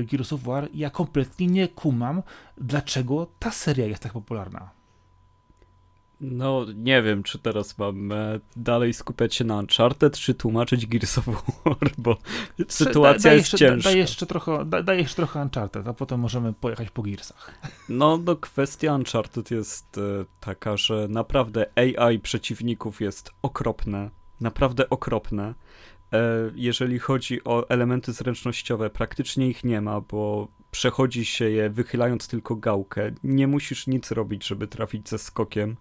[0.04, 2.24] Gears of War, ja kompletnie nie kumam,
[2.58, 4.70] dlaczego ta seria jest tak popularna.
[6.22, 11.18] No, nie wiem, czy teraz mam e, dalej skupiać się na Uncharted, czy tłumaczyć Gears
[11.18, 11.26] of
[11.66, 12.18] War, bo
[12.68, 13.90] sytuacja da, jest jeszcze, ciężka.
[13.90, 17.52] Daj jeszcze, trochę, da, jeszcze trochę Uncharted, a potem możemy pojechać po Gearsach.
[17.90, 20.02] No, no kwestia Uncharted jest e,
[20.40, 24.10] taka, że naprawdę AI przeciwników jest okropne,
[24.42, 25.54] naprawdę okropne.
[26.14, 32.28] E, jeżeli chodzi o elementy zręcznościowe, praktycznie ich nie ma, bo przechodzi się je wychylając
[32.28, 33.12] tylko gałkę.
[33.24, 35.76] Nie musisz nic robić, żeby trafić ze skokiem.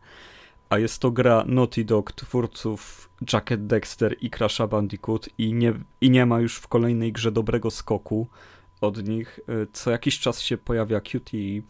[0.70, 6.10] A jest to gra Naughty Dog, twórców Jacket Dexter i Crasha Bandicoot i nie, i
[6.10, 8.28] nie ma już w kolejnej grze dobrego skoku
[8.86, 9.40] od nich.
[9.72, 11.62] Co jakiś czas się pojawia QTE.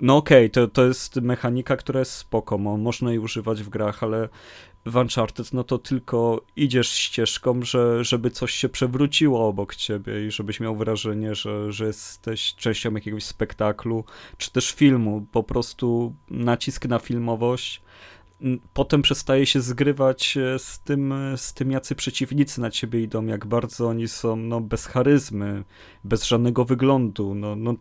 [0.00, 4.02] No okej, okay, to, to jest mechanika, która jest spoko, można jej używać w grach,
[4.02, 4.28] ale
[4.86, 10.30] w Uncharted, no to tylko idziesz ścieżką, że, żeby coś się przewróciło obok ciebie i
[10.30, 14.04] żebyś miał wrażenie, że, że jesteś częścią jakiegoś spektaklu,
[14.38, 15.26] czy też filmu.
[15.32, 17.82] Po prostu nacisk na filmowość
[18.72, 23.46] potem przestaje się zgrywać e, z tym, z tym, jacy przeciwnicy na ciebie idą, jak
[23.46, 25.64] bardzo oni są no, bez charyzmy,
[26.04, 27.34] bez żadnego wyglądu.
[27.34, 27.74] No, no,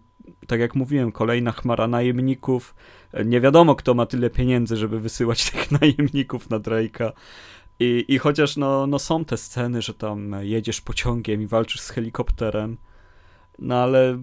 [0.48, 2.76] tak jak mówiłem, kolejna chmara najemników.
[3.12, 7.12] E, nie wiadomo, kto ma tyle pieniędzy, żeby wysyłać tych najemników na Drake'a.
[7.80, 11.90] I, I chociaż no, no są te sceny, że tam jedziesz pociągiem i walczysz z
[11.90, 12.78] helikopterem,
[13.60, 14.20] no ale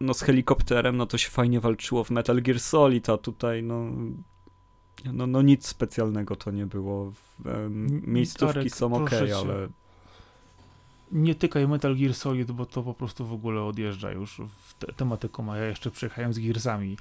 [0.00, 3.90] no z helikopterem no to się fajnie walczyło w Metal Gear Solid, a tutaj no
[5.12, 7.12] no, no nic specjalnego to nie było.
[8.06, 9.68] Miejscówki Arek, są ok, ale...
[11.12, 14.92] Nie tykaj Metal Gear Solid, bo to po prostu w ogóle odjeżdża już w te
[14.92, 16.96] tematyką, a ja jeszcze przyjechałem z Gearsami.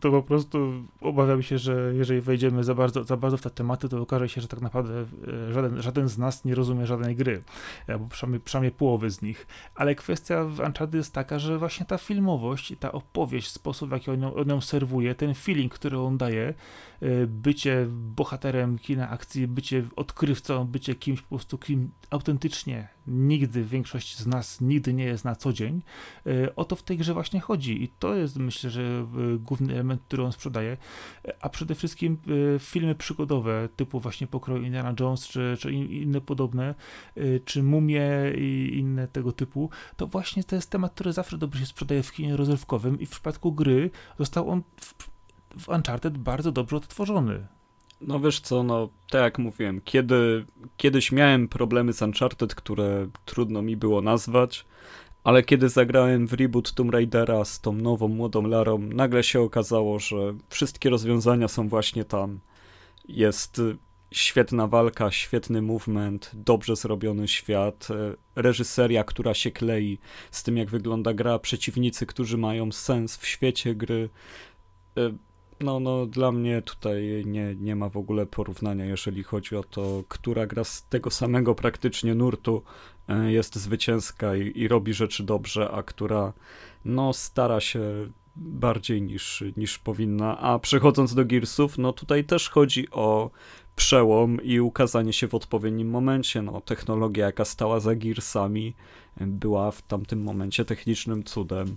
[0.00, 3.88] To po prostu obawiam się, że jeżeli wejdziemy za bardzo, za bardzo w te tematy,
[3.88, 5.06] to okaże się, że tak naprawdę
[5.48, 7.42] y, żaden, żaden z nas nie rozumie żadnej gry,
[7.88, 9.46] albo przynajmniej, przynajmniej połowy z nich.
[9.74, 14.10] Ale kwestia w Uncharted jest taka, że właśnie ta filmowość ta opowieść, sposób w jaki
[14.10, 16.54] on ją, on ją serwuje, ten feeling, który on daje,
[17.02, 24.18] y, bycie bohaterem kina akcji, bycie odkrywcą, bycie kimś po prostu, kim autentycznie nigdy większość
[24.18, 25.82] z nas nigdy nie jest na co dzień,
[26.56, 29.06] o to w tej grze właśnie chodzi i to jest myślę, że
[29.38, 30.76] główny element, który on sprzedaje,
[31.40, 32.18] a przede wszystkim
[32.54, 36.74] e, filmy przygodowe typu właśnie pokroju Indiana Jones czy, czy inne podobne,
[37.16, 38.02] e, czy Mumie
[38.38, 42.12] i inne tego typu, to właśnie to jest temat, który zawsze dobrze się sprzedaje w
[42.12, 44.94] kinie rozrywkowym i w przypadku gry został on w,
[45.58, 47.46] w Uncharted bardzo dobrze odtworzony.
[48.06, 50.44] No wiesz co, no tak jak mówiłem, kiedy
[50.76, 54.64] kiedyś miałem problemy z Uncharted, które trudno mi było nazwać,
[55.24, 59.98] ale kiedy zagrałem w reboot Tomb Raidera z tą nową, młodą Larą, nagle się okazało,
[59.98, 62.40] że wszystkie rozwiązania są właśnie tam.
[63.08, 63.76] Jest y,
[64.10, 69.98] świetna walka, świetny movement, dobrze zrobiony świat, y, reżyseria, która się klei
[70.30, 74.08] z tym, jak wygląda gra, przeciwnicy, którzy mają sens w świecie gry.
[75.60, 80.04] No, no, dla mnie tutaj nie, nie ma w ogóle porównania, jeżeli chodzi o to,
[80.08, 82.62] która gra z tego samego praktycznie nurtu
[83.08, 86.32] e, jest zwycięska i, i robi rzeczy dobrze, a która
[86.84, 87.80] no stara się
[88.36, 90.38] bardziej niż, niż powinna.
[90.38, 93.30] A przechodząc do Gearsów, no tutaj też chodzi o
[93.76, 96.42] przełom i ukazanie się w odpowiednim momencie.
[96.42, 98.74] No, technologia, jaka stała za Gearsami,
[99.20, 101.76] była w tamtym momencie technicznym cudem.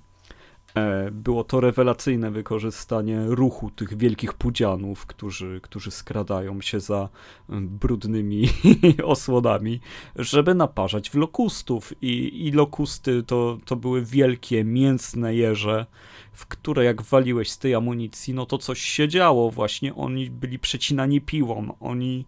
[0.75, 7.09] E, było to rewelacyjne wykorzystanie ruchu tych wielkich pudzianów, którzy, którzy skradają się za
[7.49, 8.49] brudnymi
[9.03, 9.79] osłonami,
[10.15, 11.93] żeby naparzać w lokustów.
[12.01, 15.85] I, i lokusty to, to były wielkie, mięsne jeże,
[16.33, 19.95] w które jak waliłeś z tej amunicji, no to coś się działo właśnie.
[19.95, 22.25] Oni byli przecinani piłą, oni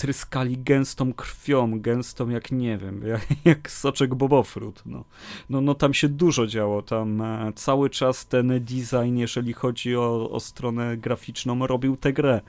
[0.00, 4.82] tryskali gęstą krwią, gęstą jak nie wiem, jak, jak soczek bobofrut.
[4.86, 5.04] No.
[5.50, 10.30] No, no tam się dużo działo, tam e, cały czas ten design, jeżeli chodzi o,
[10.30, 12.40] o stronę graficzną, robił tę grę.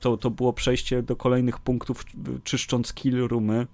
[0.00, 2.04] To, to było przejście do kolejnych punktów,
[2.44, 3.66] czyszcząc kill roomy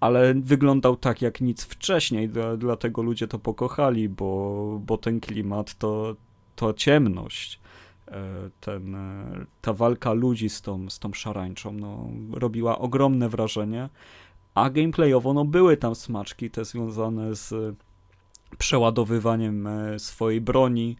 [0.00, 6.16] ale wyglądał tak jak nic wcześniej, dlatego ludzie to pokochali, bo, bo ten klimat to,
[6.56, 7.60] to ciemność.
[8.08, 13.88] E, ten, e, ta walka ludzi z tą, z tą szarańczą no, robiła ogromne wrażenie,
[14.54, 17.76] a gameplayowo no, były tam smaczki te związane z
[18.58, 20.96] przeładowywaniem e, swojej broni,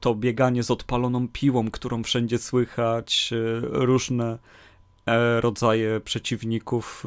[0.00, 3.30] to bieganie z odpaloną piłą, którą wszędzie słychać,
[3.62, 4.38] różne
[5.40, 7.04] rodzaje przeciwników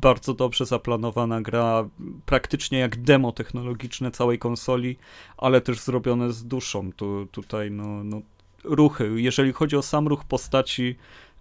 [0.00, 1.88] bardzo dobrze zaplanowana gra,
[2.26, 4.96] praktycznie jak demo technologiczne całej konsoli,
[5.36, 6.92] ale też zrobione z duszą.
[6.92, 8.20] Tu, tutaj no, no,
[8.64, 10.96] ruchy, jeżeli chodzi o sam ruch postaci,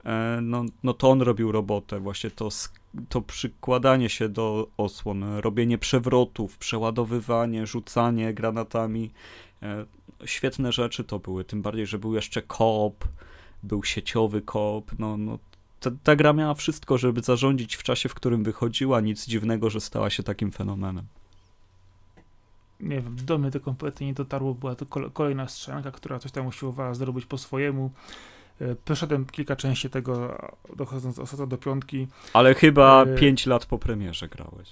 [0.06, 2.50] e, no, no to on robił robotę, właśnie to,
[3.10, 9.12] to przykładanie się do osłon, robienie przewrotów, przeładowywanie, rzucanie granatami,
[9.64, 9.86] e,
[10.26, 13.06] świetne rzeczy to były, tym bardziej, że był jeszcze koop,
[13.64, 15.40] był sieciowy koop, no, no
[15.80, 19.02] ta, ta, gra miała wszystko, żeby zarządzić w czasie, w którym wychodziła.
[19.02, 21.06] Nic dziwnego, że stała się takim fenomenem.
[22.80, 24.54] Nie wiem, do mnie to kompletnie nie dotarło.
[24.54, 27.92] Była to kolejna strzelanka, która coś tam usiłowała zrobić po swojemu.
[28.62, 30.38] E, przeszedłem kilka części tego,
[30.76, 32.08] dochodząc ostatnio do piątki.
[32.34, 33.16] Ale chyba e...
[33.16, 34.70] 5 lat po premierze grałeś.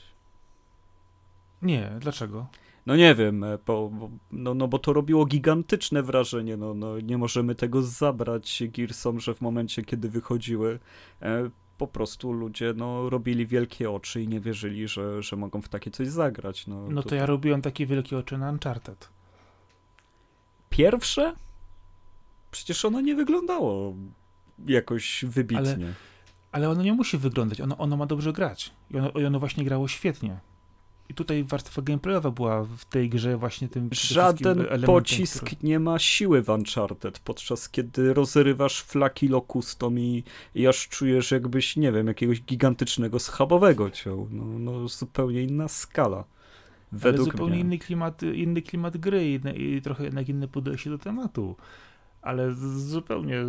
[1.62, 2.48] Nie, dlaczego?
[2.86, 3.91] No nie wiem, e, bo,
[4.32, 9.34] no, no bo to robiło gigantyczne wrażenie, no, no nie możemy tego zabrać Gearsom, że
[9.34, 10.80] w momencie, kiedy wychodziły,
[11.21, 15.69] e, po prostu ludzie no, robili wielkie oczy i nie wierzyli, że, że mogą w
[15.69, 16.67] takie coś zagrać.
[16.67, 19.10] No, no to, to ja robiłem takie wielkie oczy na Uncharted.
[20.69, 21.36] Pierwsze?
[22.52, 23.95] Przecież ono nie wyglądało
[24.67, 25.58] jakoś wybitnie.
[25.58, 25.93] Ale,
[26.52, 28.71] ale ono nie musi wyglądać, ono, ono ma dobrze grać.
[28.91, 30.39] I ono, i ono właśnie grało świetnie.
[31.10, 35.58] I tutaj warstwa gameplayowa była w tej grze właśnie tym Żaden pocisk który...
[35.63, 40.24] nie ma siły w Uncharted, podczas kiedy rozrywasz flaki lokustom i,
[40.56, 44.28] i aż czujesz jakbyś, nie wiem, jakiegoś gigantycznego schabowego ciął.
[44.32, 46.24] No, no zupełnie inna skala.
[46.91, 47.62] Według Ale zupełnie mnie.
[47.62, 51.56] inny klimat, inny klimat gry i, i trochę jednak inne podejście do tematu
[52.25, 53.45] ale zupełnie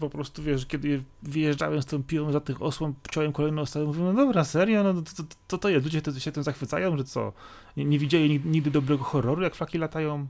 [0.00, 4.00] po prostu wiesz, kiedy wyjeżdżałem z tą piłą za tych osłon, chciałem kolejną osobę, mówię,
[4.00, 7.32] no dobra, serio, no to to, to jest, ludzie się tym zachwycają, że co,
[7.76, 10.26] nie, nie widzieli nigdy dobrego horroru, jak flaki latają?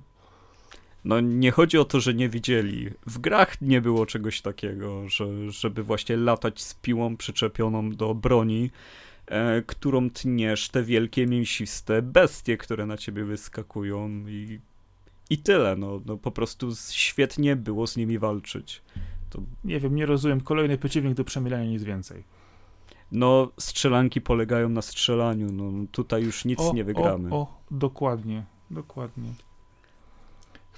[1.05, 2.91] No nie chodzi o to, że nie widzieli.
[3.07, 8.71] W grach nie było czegoś takiego, że, żeby właśnie latać z piłą przyczepioną do broni,
[9.27, 14.61] e, którą tniesz te wielkie, mięsiste bestie, które na ciebie wyskakują i
[15.31, 18.83] i tyle, no, no po prostu świetnie było z nimi walczyć.
[19.31, 19.43] To...
[19.65, 22.25] Nie wiem, nie rozumiem, kolejny przeciwnik do przemielania, nic więcej.
[23.13, 27.31] No, strzelanki polegają na strzelaniu, no tutaj już nic o, nie wygramy.
[27.31, 29.33] O, o, dokładnie, dokładnie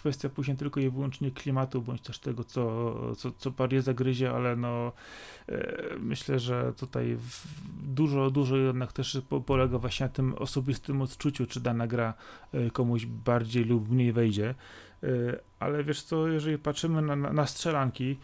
[0.02, 4.56] kwestia później tylko i wyłącznie klimatu, bądź też tego, co, co, co parię zagryzie, ale
[4.56, 4.92] no
[5.48, 7.16] e, myślę, że tutaj
[7.82, 12.14] dużo, dużo jednak też po, polega właśnie na tym osobistym odczuciu, czy dana gra
[12.52, 14.54] e, komuś bardziej lub mniej wejdzie.
[15.02, 15.06] E,
[15.58, 18.18] ale wiesz co, jeżeli patrzymy na, na, strzelanki,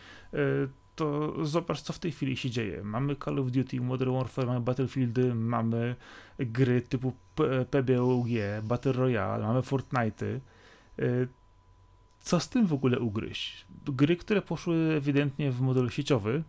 [0.97, 2.83] to zobacz, co w tej chwili się dzieje.
[2.85, 5.97] Mamy Call of Duty, Modern Warfare, mamy Battlefieldy, mamy
[6.39, 7.13] gry typu
[7.71, 8.29] PBUG,
[8.63, 10.41] Battle Royale, mamy Fortnite.
[12.29, 13.67] Co z tym w ogóle ugryźć?
[13.85, 16.43] Gry, które poszły ewidentnie w model sieciowy,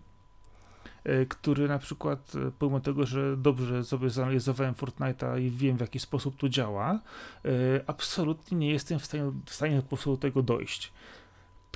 [1.04, 5.82] e, który na przykład, e, pomimo tego, że dobrze sobie zanalizowałem Fortnite'a i wiem w
[5.82, 7.00] jaki sposób to działa,
[7.46, 7.50] e,
[7.88, 10.94] absolutnie nie jestem w stanie, w stanie do tego dojść.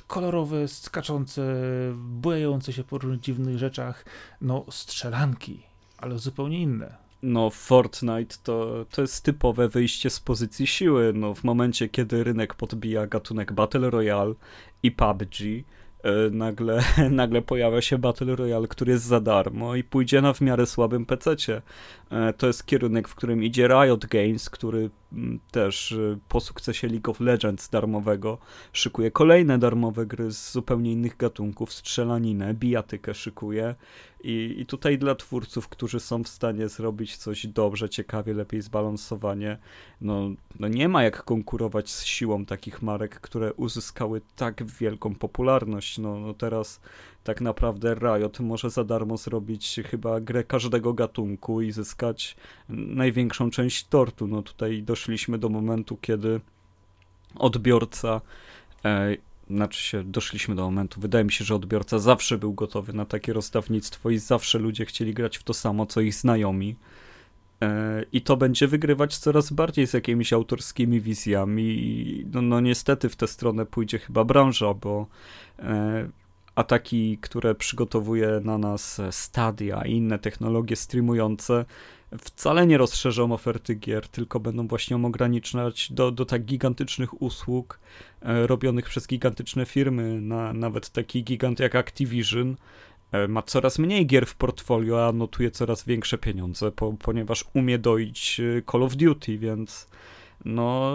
[0.06, 1.42] Kolorowe, skaczące,
[1.96, 4.04] bujające się po różnych dziwnych rzeczach,
[4.40, 5.62] no strzelanki,
[5.98, 11.12] ale zupełnie inne no Fortnite to, to jest typowe wyjście z pozycji siły.
[11.14, 14.34] No, w momencie, kiedy rynek podbija gatunek Battle Royale
[14.82, 15.64] i PUBG,
[16.04, 20.40] E, nagle, nagle pojawia się Battle Royale, który jest za darmo i pójdzie na w
[20.40, 21.62] miarę słabym PC-cie.
[22.10, 24.90] E, to jest kierunek, w którym idzie Riot Games, który
[25.50, 28.38] też e, po sukcesie League of Legends darmowego
[28.72, 33.74] szykuje kolejne darmowe gry z zupełnie innych gatunków, strzelaninę, bijatykę szykuje
[34.24, 39.58] i, i tutaj dla twórców, którzy są w stanie zrobić coś dobrze, ciekawie, lepiej zbalansowanie,
[40.00, 45.98] no, no nie ma jak konkurować z siłą takich marek, które uzyskały tak wielką popularność.
[45.98, 46.80] No, no teraz
[47.24, 52.36] tak naprawdę Riot może za darmo zrobić chyba grę każdego gatunku i zyskać
[52.68, 54.26] największą część tortu.
[54.26, 56.40] No tutaj doszliśmy do momentu, kiedy
[57.34, 58.20] odbiorca
[58.84, 59.16] e,
[59.50, 63.32] znaczy się, doszliśmy do momentu, wydaje mi się, że odbiorca zawsze był gotowy na takie
[63.32, 66.76] rozdawnictwo i zawsze ludzie chcieli grać w to samo, co ich znajomi.
[67.62, 72.24] E, I to będzie wygrywać coraz bardziej z jakimiś autorskimi wizjami.
[72.32, 75.06] No, no niestety w tę stronę pójdzie chyba branża, bo
[75.58, 76.08] e,
[76.54, 81.64] ataki, które przygotowuje na nas Stadia i inne technologie streamujące,
[82.18, 87.80] wcale nie rozszerzą oferty gier, tylko będą właśnie ograniczać do, do tak gigantycznych usług
[88.22, 92.56] e, robionych przez gigantyczne firmy, na, nawet taki gigant jak Activision,
[93.12, 97.78] e, ma coraz mniej gier w portfolio, a notuje coraz większe pieniądze, po, ponieważ umie
[97.78, 99.86] doić e, Call of Duty, więc
[100.44, 100.94] no,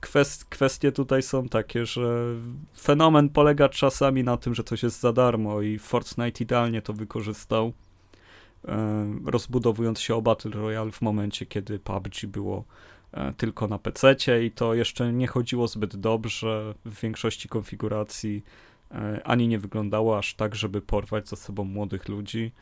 [0.00, 2.34] kwest, kwestie tutaj są takie, że
[2.80, 7.72] fenomen polega czasami na tym, że coś jest za darmo i Fortnite idealnie to wykorzystał,
[8.68, 12.64] e, rozbudowując się o Battle Royale w momencie, kiedy PUBG było
[13.12, 16.74] e, tylko na PC i to jeszcze nie chodziło zbyt dobrze.
[16.84, 18.44] W większości konfiguracji,
[18.90, 22.52] e, ani nie wyglądało aż tak, żeby porwać za sobą młodych ludzi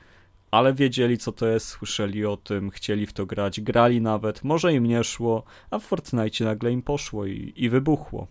[0.50, 4.74] ale wiedzieli co to jest, słyszeli o tym, chcieli w to grać, grali nawet, może
[4.74, 8.26] im nie szło, a w Fortnite nagle im poszło i, i wybuchło.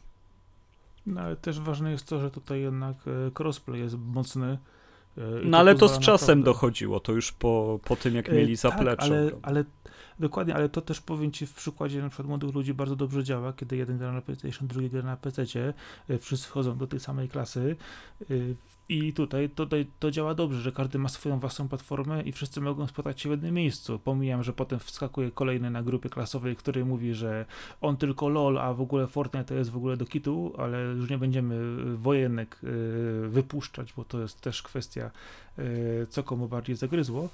[1.08, 4.58] No ale też ważne jest to, że tutaj jednak e, crossplay jest mocny.
[5.18, 6.44] E, no ale to z czasem naprawdę...
[6.44, 8.98] dochodziło, to już po, po tym jak e, mieli zaplecze.
[8.98, 9.64] Tak, ale, ale
[10.20, 13.54] dokładnie, ale to też powiem ci w przykładzie na przykład młodych ludzi bardzo dobrze działa,
[13.54, 15.44] kiedy jeden gra na PlayStation, drugi gra na PC,
[16.20, 17.76] wszyscy chodzą do tej samej klasy
[18.90, 22.88] I tutaj, tutaj to działa dobrze, że każdy ma swoją własną platformę i wszyscy mogą
[22.88, 24.00] spotkać się w jednym miejscu.
[24.00, 27.46] Pomijam, że potem wskakuje kolejny na grupie klasowej, który mówi, że
[27.82, 31.10] on tylko LOL, a w ogóle Fortnite to jest w ogóle do kitu, ale już
[31.10, 32.60] nie będziemy wojenek
[33.28, 35.12] wypuszczać, bo to jest też kwestia,
[36.10, 37.30] co komu bardziej zagryzło.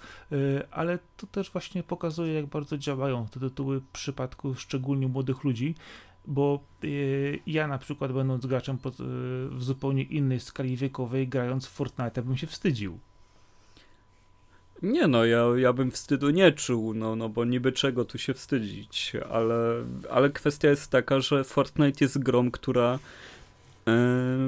[0.71, 5.75] Ale to też właśnie pokazuje, jak bardzo działają te tytuły w przypadku szczególnie młodych ludzi
[6.26, 9.03] bo y, ja na przykład będąc graczem pod, y,
[9.49, 12.99] w zupełnie innej skali wiekowej, grając w Fortnite, bym się wstydził.
[14.82, 18.34] Nie no, ja, ja bym wstydu nie czuł, no, no bo niby czego tu się
[18.34, 22.99] wstydzić, ale, ale kwestia jest taka, że Fortnite jest grą, która
[23.88, 23.91] y,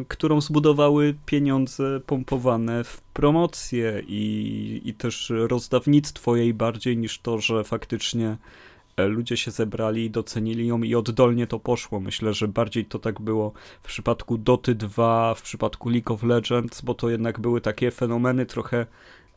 [0.08, 7.64] którą zbudowały pieniądze pompowane w promocję i, i też rozdawnictwo jej bardziej niż to, że
[7.64, 8.38] faktycznie E,
[8.98, 12.00] ludzie się zebrali, docenili ją i oddolnie to poszło.
[12.00, 16.82] Myślę, że bardziej to tak było w przypadku Doty 2, w przypadku League of Legends,
[16.82, 18.86] bo to jednak były takie fenomeny trochę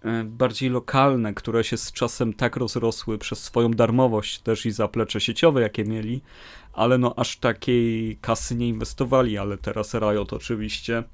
[0.03, 5.21] e, bardziej lokalne, które się z czasem tak rozrosły przez swoją darmowość też i zaplecze
[5.21, 6.21] sieciowe, jakie mieli,
[6.73, 11.05] ale no aż takiej kasy nie inwestowali, ale teraz Riot oczywiście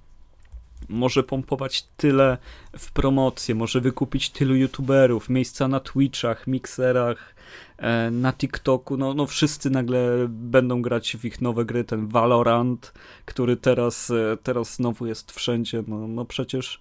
[0.88, 2.38] może pompować tyle
[2.78, 7.34] w promocję, może wykupić tylu youtuberów, miejsca na Twitchach, mikserach,
[7.78, 12.92] e, na TikToku, no, no wszyscy nagle będą grać w ich nowe gry, ten Valorant,
[13.24, 16.80] który teraz, e, teraz znowu jest wszędzie, no, no przecież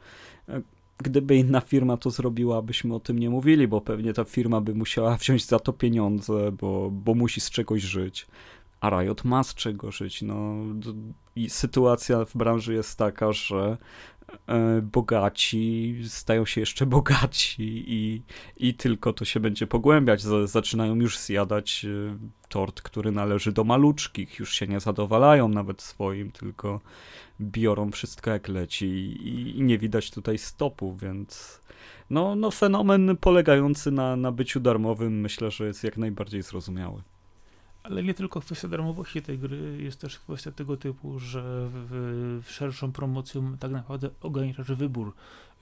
[0.49, 0.61] e,
[0.97, 4.75] gdyby inna firma to zrobiła, byśmy o tym nie mówili, bo pewnie ta firma by
[4.75, 8.27] musiała wziąć za to pieniądze, bo, bo musi z czegoś żyć
[8.83, 10.21] a Riot ma z czego żyć.
[10.21, 10.55] No,
[11.35, 13.77] I sytuacja w branży jest taka, że
[14.47, 18.21] e, bogaci stają się jeszcze bogaci i,
[18.57, 20.21] i tylko to się będzie pogłębiać.
[20.45, 22.17] Zaczynają już zjadać e,
[22.49, 24.39] tort, który należy do maluczkich.
[24.39, 26.81] Już się nie zadowalają nawet swoim, tylko
[27.41, 31.61] biorą wszystko jak leci i, i nie widać tutaj stopu, więc
[32.09, 37.01] no, no fenomen polegający na, na byciu darmowym myślę, że jest jak najbardziej zrozumiały.
[37.83, 42.51] Ale nie tylko kwestia darmowości tej gry, jest też kwestia tego typu, że w, w
[42.51, 45.13] szerszą promocją tak naprawdę ograniczasz wybór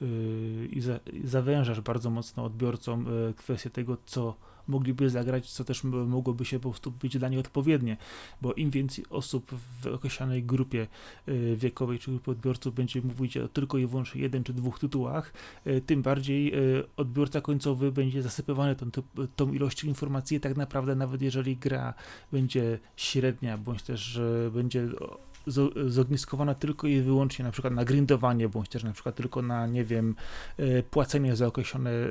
[0.01, 4.36] yy, i, za, i zawężasz bardzo mocno odbiorcom yy, kwestię tego, co
[4.72, 7.97] mogliby zagrać, co też mogłoby się po prostu być dla nich odpowiednie,
[8.41, 9.51] bo im więcej osób
[9.82, 10.88] w określonej grupie
[11.28, 15.34] y, wiekowej czy grupy odbiorców będzie mówić o tylko i wyłącznie jeden czy dwóch tytułach,
[15.67, 18.89] y, tym bardziej y, odbiorca końcowy będzie zasypywany tą,
[19.36, 21.93] tą ilością informacji, tak naprawdę nawet jeżeli gra
[22.32, 24.22] będzie średnia, bądź też
[24.53, 24.88] będzie
[25.87, 29.85] zogniskowana tylko i wyłącznie na przykład na grindowanie, bądź też na przykład tylko na, nie
[29.85, 30.15] wiem,
[30.57, 32.05] e, płacenie za określone e,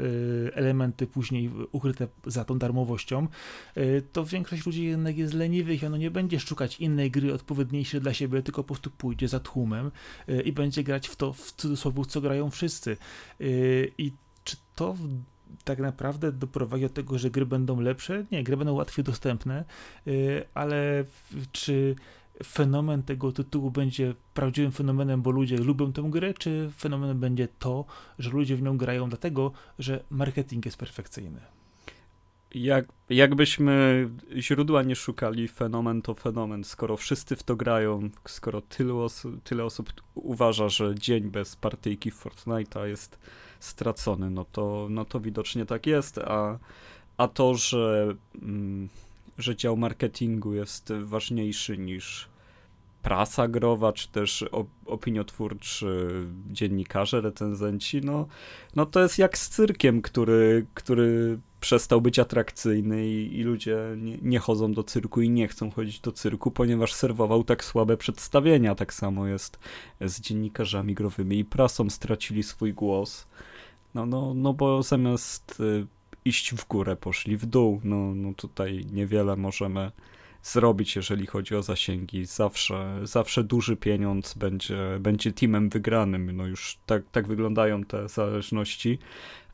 [0.55, 3.28] elementy później ukryte za tą darmowością,
[3.74, 8.01] e, to większość ludzi jednak jest leniwych i ono nie będzie szukać innej gry odpowiedniejszej
[8.01, 9.91] dla siebie, tylko po prostu pójdzie za tłumem
[10.45, 12.97] i będzie grać w to, w cudzysłowie, co grają wszyscy.
[13.99, 14.12] I
[14.45, 14.97] czy to
[15.64, 18.26] tak naprawdę doprowadzi do tego, że gry będą lepsze?
[18.33, 19.64] Nie, gry będą łatwiej dostępne,
[20.55, 21.05] ale
[21.53, 21.97] czy
[22.45, 27.84] fenomen tego tytułu będzie prawdziwym fenomenem, bo ludzie lubią tę grę, czy fenomenem będzie to,
[28.18, 31.41] że ludzie w nią grają dlatego, że marketing jest perfekcyjny?
[32.55, 36.64] Jak, jakbyśmy źródła nie szukali, fenomen to fenomen.
[36.64, 42.12] Skoro wszyscy w to grają, skoro tylu osu, tyle osób uważa, że dzień bez partyjki
[42.12, 43.18] Fortnite'a jest
[43.61, 46.59] stracony, no to, no to widocznie tak jest, a,
[47.16, 48.88] a to, że, mm,
[49.41, 52.28] że dział marketingu jest ważniejszy niż
[53.03, 54.45] prasa growa, czy też
[54.86, 56.11] opiniotwórczy
[56.51, 58.26] dziennikarze, recenzenci, no,
[58.76, 64.18] no to jest jak z cyrkiem, który, który przestał być atrakcyjny i, i ludzie nie,
[64.22, 68.74] nie, chodzą do cyrku i nie chcą chodzić do cyrku, ponieważ serwował tak słabe przedstawienia.
[68.74, 69.59] Tak samo jest
[70.01, 73.26] z dziennikarzami growymi i prasą stracili swój głos.
[73.95, 75.86] No, no, no bo zamiast y,
[76.25, 77.81] iść w górę, poszli w dół.
[77.85, 79.91] No, no tutaj niewiele możemy
[80.43, 82.25] zrobić, jeżeli chodzi o zasięgi.
[82.25, 86.37] Zawsze, zawsze duży pieniądz będzie, będzie teamem wygranym.
[86.37, 88.99] No już tak, tak wyglądają te zależności.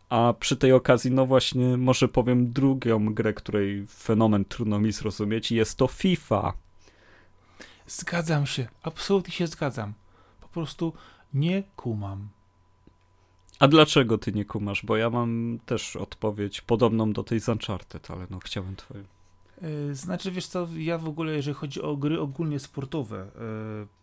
[0.08, 5.52] A przy tej okazji, no właśnie, może powiem drugą grę, której fenomen trudno mi zrozumieć,
[5.52, 6.52] jest to FIFA.
[7.86, 9.92] Zgadzam się, absolutnie się zgadzam.
[10.40, 10.92] Po prostu
[11.34, 12.28] nie kumam.
[13.58, 14.84] A dlaczego ty nie kumasz?
[14.84, 19.04] Bo ja mam też odpowiedź podobną do tej z Uncharted, ale no chciałem twoją.
[19.62, 23.28] E, znaczy, wiesz co, ja w ogóle, jeżeli chodzi o gry ogólnie sportowe, e,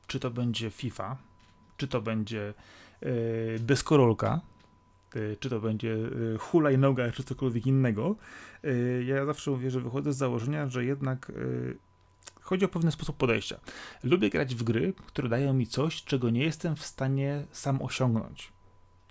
[0.07, 1.17] czy to będzie FIFA,
[1.77, 2.53] czy to będzie
[3.01, 3.09] e,
[3.59, 4.41] deskorolka,
[5.39, 5.97] czy to będzie
[6.39, 8.15] hulajnoga, czy cokolwiek innego,
[9.05, 11.31] ja zawsze mówię, że wychodzę z założenia, że jednak
[12.41, 13.59] chodzi o pewien sposób podejścia.
[14.03, 18.52] Lubię grać w gry, które dają mi coś, czego nie jestem w stanie sam osiągnąć.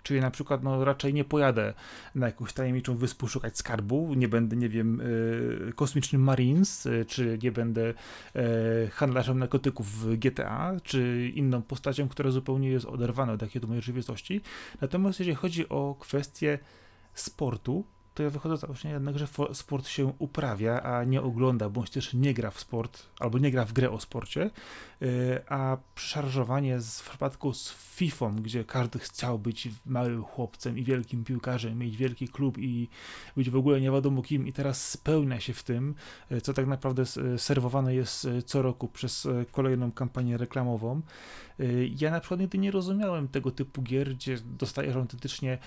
[0.03, 1.73] Czyli na przykład no, raczej nie pojadę
[2.15, 7.39] na jakąś tajemniczą wyspę szukać skarbu, nie będę, nie wiem, y, kosmicznym Marines, y, czy
[7.43, 7.93] nie będę
[8.35, 13.67] y, handlarzem narkotyków w GTA, czy inną postacią, która zupełnie jest oderwana od takiej do
[13.67, 14.41] mojej rzeczywistości.
[14.81, 16.59] Natomiast jeżeli chodzi o kwestię
[17.13, 21.89] sportu, to ja wychodzę z założenia jednak, że sport się uprawia, a nie ogląda, bądź
[21.89, 24.49] też nie gra w sport, albo nie gra w grę o sporcie,
[25.01, 30.83] y, a przeszarżowanie z, w przypadku z FIFA, gdzie każdy chciał być małym chłopcem i
[30.83, 32.89] wielkim piłkarzem, mieć wielki klub i
[33.35, 35.95] być w ogóle nie wiadomo kim i teraz spełnia się w tym,
[36.31, 37.03] y, co tak naprawdę
[37.37, 41.01] serwowane jest y, co roku przez kolejną kampanię reklamową,
[41.95, 45.57] ja na przykład nigdy nie rozumiałem tego typu gier, gdzie dostajesz autentycznie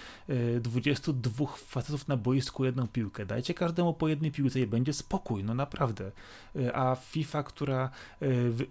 [0.60, 3.26] 22 y, facetów na boisku jedną piłkę.
[3.26, 6.12] Dajcie każdemu po jednej piłce i będzie spokój, no naprawdę.
[6.56, 7.90] Y, a FIFA, która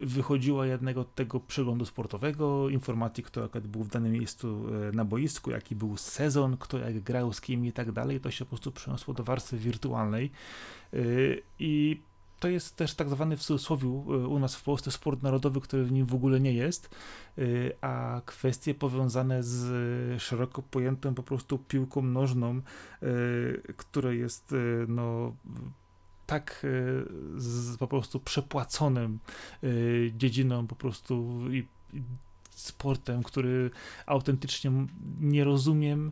[0.02, 5.98] wychodziła jednego tego przeglądu sportowego, informacji, kto był w danym miejscu na boisku, jaki był
[5.98, 9.24] sezon, kto jak grał z kim i tak dalej, to się po prostu przeniosło do
[9.24, 10.32] warstwy wirtualnej.
[11.60, 12.02] I
[12.40, 13.88] to jest też tak zwany w cudzysłowie
[14.28, 16.96] u nas w Polsce sport narodowy, który w nim w ogóle nie jest,
[17.38, 22.62] y, a kwestie powiązane z szeroko pojętą po prostu piłką nożną,
[23.78, 24.56] które jest
[24.88, 25.36] no
[26.26, 26.66] tak
[27.38, 29.20] z, po prostu przepłaconym
[30.16, 31.68] dziedziną po prostu i
[32.50, 33.72] sportem, który
[34.06, 34.72] autentycznie
[35.20, 36.12] nie rozumiem,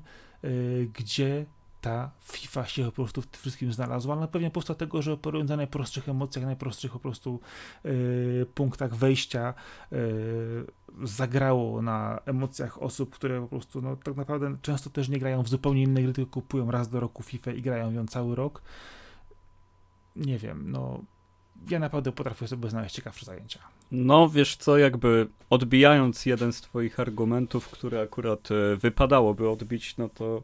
[0.94, 1.46] gdzie
[1.84, 5.14] ta FIFA się po prostu w tym wszystkim znalazła, ale pewnie po prostu dlatego, że
[5.14, 7.40] operując na najprostszych emocjach, najprostszych po prostu
[7.84, 9.54] yy, punktach wejścia
[9.92, 9.98] yy,
[11.04, 15.50] zagrało na emocjach osób, które po prostu no, tak naprawdę często też nie grają w
[15.50, 18.62] zupełnie innej gry, tylko kupują raz do roku FIFA i grają ją cały rok.
[20.16, 21.04] Nie wiem, no
[21.70, 23.60] ja naprawdę potrafię sobie znaleźć ciekawsze zajęcia.
[23.92, 30.10] No, wiesz co, jakby odbijając jeden z twoich argumentów, który akurat e, wypadałoby odbić, no
[30.10, 30.44] to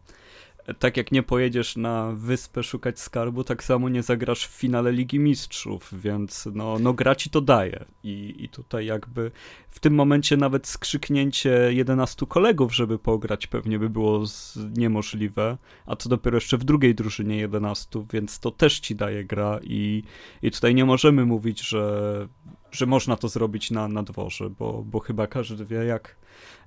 [0.80, 5.20] tak jak nie pojedziesz na wyspę szukać skarbu, tak samo nie zagrasz w finale Ligi
[5.20, 7.86] Mistrzów, więc no, no gra ci to daje.
[8.03, 9.32] I, I tutaj jakby
[9.70, 14.24] w tym momencie nawet skrzyknięcie 11 kolegów, żeby pograć, pewnie by było
[14.78, 19.59] niemożliwe, a co dopiero jeszcze w drugiej drużynie 11, więc to też ci daje gra
[19.63, 20.03] i,
[20.41, 22.28] i tutaj nie możemy mówić, że,
[22.72, 26.15] że można to zrobić na, na dworze, bo, bo chyba każdy wie, jak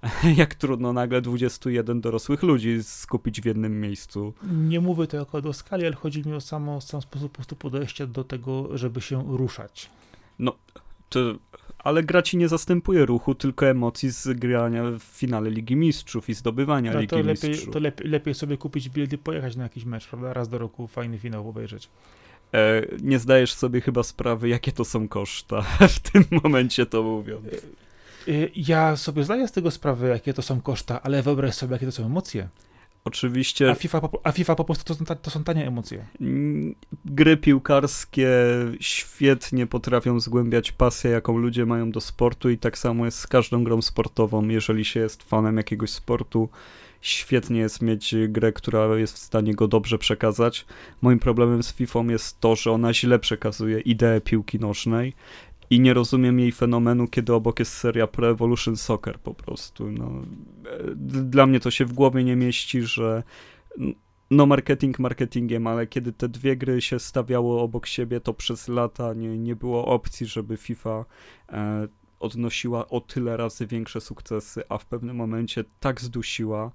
[0.36, 4.34] jak trudno nagle 21 dorosłych ludzi skupić w jednym miejscu.
[4.52, 7.56] Nie mówię to jako o skali, ale chodzi mi o samo, sam sposób po prostu
[7.56, 9.90] podejścia do tego, żeby się ruszać.
[10.38, 10.56] No,
[11.08, 11.20] to,
[11.78, 16.34] ale gra ci nie zastępuje ruchu, tylko emocji z grania w finale Ligi Mistrzów i
[16.34, 17.74] zdobywania no, Ligi to lepiej, Mistrzów.
[17.74, 20.32] To lepiej, lepiej sobie kupić bilet i pojechać na jakiś mecz, prawda?
[20.32, 21.90] Raz do roku fajny finał obejrzeć.
[22.54, 25.62] E, nie zdajesz sobie chyba sprawy, jakie to są koszta,
[25.96, 27.46] w tym momencie to mówiąc.
[28.28, 31.86] Y, ja sobie zdaję z tego sprawę, jakie to są koszta, ale wyobraź sobie, jakie
[31.86, 32.48] to są emocje.
[33.04, 33.70] Oczywiście.
[33.70, 36.04] A FIFA, a FIFA po prostu to są, to są tanie emocje.
[36.20, 36.74] Mm,
[37.04, 38.28] gry piłkarskie
[38.80, 43.64] świetnie potrafią zgłębiać pasję, jaką ludzie mają do sportu, i tak samo jest z każdą
[43.64, 44.48] grą sportową.
[44.48, 46.48] Jeżeli się jest fanem jakiegoś sportu,
[47.02, 50.66] świetnie jest mieć grę, która jest w stanie go dobrze przekazać.
[51.02, 55.14] Moim problemem z FIFA jest to, że ona źle przekazuje ideę piłki nożnej
[55.70, 59.90] i nie rozumiem jej fenomenu, kiedy obok jest seria Pro Evolution Soccer po prostu.
[59.90, 60.22] No,
[61.06, 63.22] dla mnie to się w głowie nie mieści, że
[64.30, 69.14] no marketing marketingiem, ale kiedy te dwie gry się stawiało obok siebie, to przez lata
[69.14, 71.04] nie, nie było opcji, żeby FIFA
[71.48, 71.88] e,
[72.22, 76.70] odnosiła o tyle razy większe sukcesy, a w pewnym momencie tak zdusiła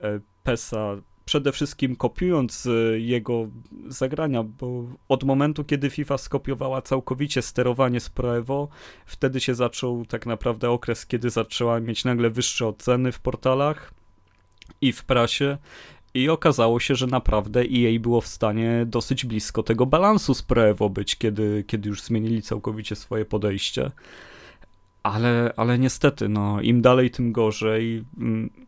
[0.00, 0.96] e, PESA
[1.30, 3.48] przede wszystkim kopiując e, jego
[3.88, 8.68] zagrania, bo od momentu, kiedy FIFA skopiowała całkowicie sterowanie z Pro Evo,
[9.06, 13.94] wtedy się zaczął tak naprawdę okres, kiedy zaczęła mieć nagle wyższe oceny w portalach
[14.80, 15.58] i w prasie.
[16.14, 20.68] I okazało się, że naprawdę EA było w stanie dosyć blisko tego balansu z Pro
[20.68, 23.90] Evo być, kiedy, kiedy już zmienili całkowicie swoje podejście.
[25.02, 28.04] Ale, ale niestety, no, im dalej, tym gorzej.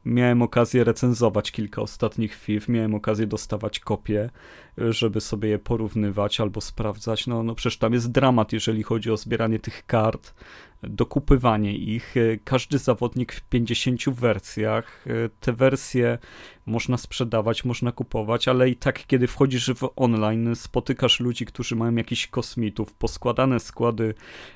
[0.05, 4.30] Miałem okazję recenzować kilka ostatnich FIF, miałem okazję dostawać kopie,
[4.78, 7.26] żeby sobie je porównywać albo sprawdzać.
[7.26, 10.35] No, no przecież tam jest dramat, jeżeli chodzi o zbieranie tych kart
[10.83, 12.16] dokupywanie ich.
[12.16, 15.05] E, każdy zawodnik w 50 wersjach.
[15.07, 16.18] E, te wersje
[16.66, 21.95] można sprzedawać, można kupować, ale i tak, kiedy wchodzisz w online, spotykasz ludzi, którzy mają
[21.95, 24.14] jakichś kosmitów, poskładane składy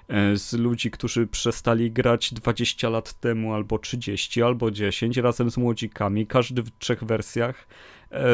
[0.08, 5.56] e, z ludzi, którzy przestali grać 20 lat temu, albo 30, albo 10, razem z
[5.56, 7.68] młodzikami, każdy w trzech wersjach.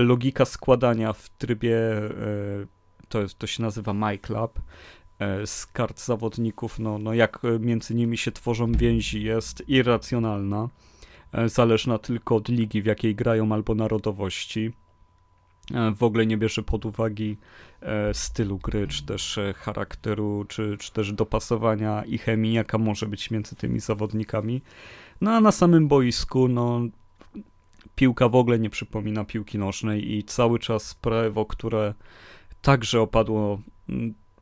[0.02, 1.78] Logika składania w trybie,
[3.08, 4.60] to, to się nazywa MyClub,
[5.44, 10.68] z kart zawodników, no, no jak między nimi się tworzą więzi jest irracjonalna,
[11.46, 14.72] zależna tylko od ligi, w jakiej grają albo narodowości.
[15.96, 17.24] W ogóle nie bierze pod uwagę
[18.12, 23.56] stylu gry, czy też charakteru, czy, czy też dopasowania i chemii, jaka może być między
[23.56, 24.62] tymi zawodnikami.
[25.20, 26.80] No a na samym boisku, no
[27.94, 31.94] piłka w ogóle nie przypomina piłki nożnej i cały czas prawo, które
[32.62, 33.60] także opadło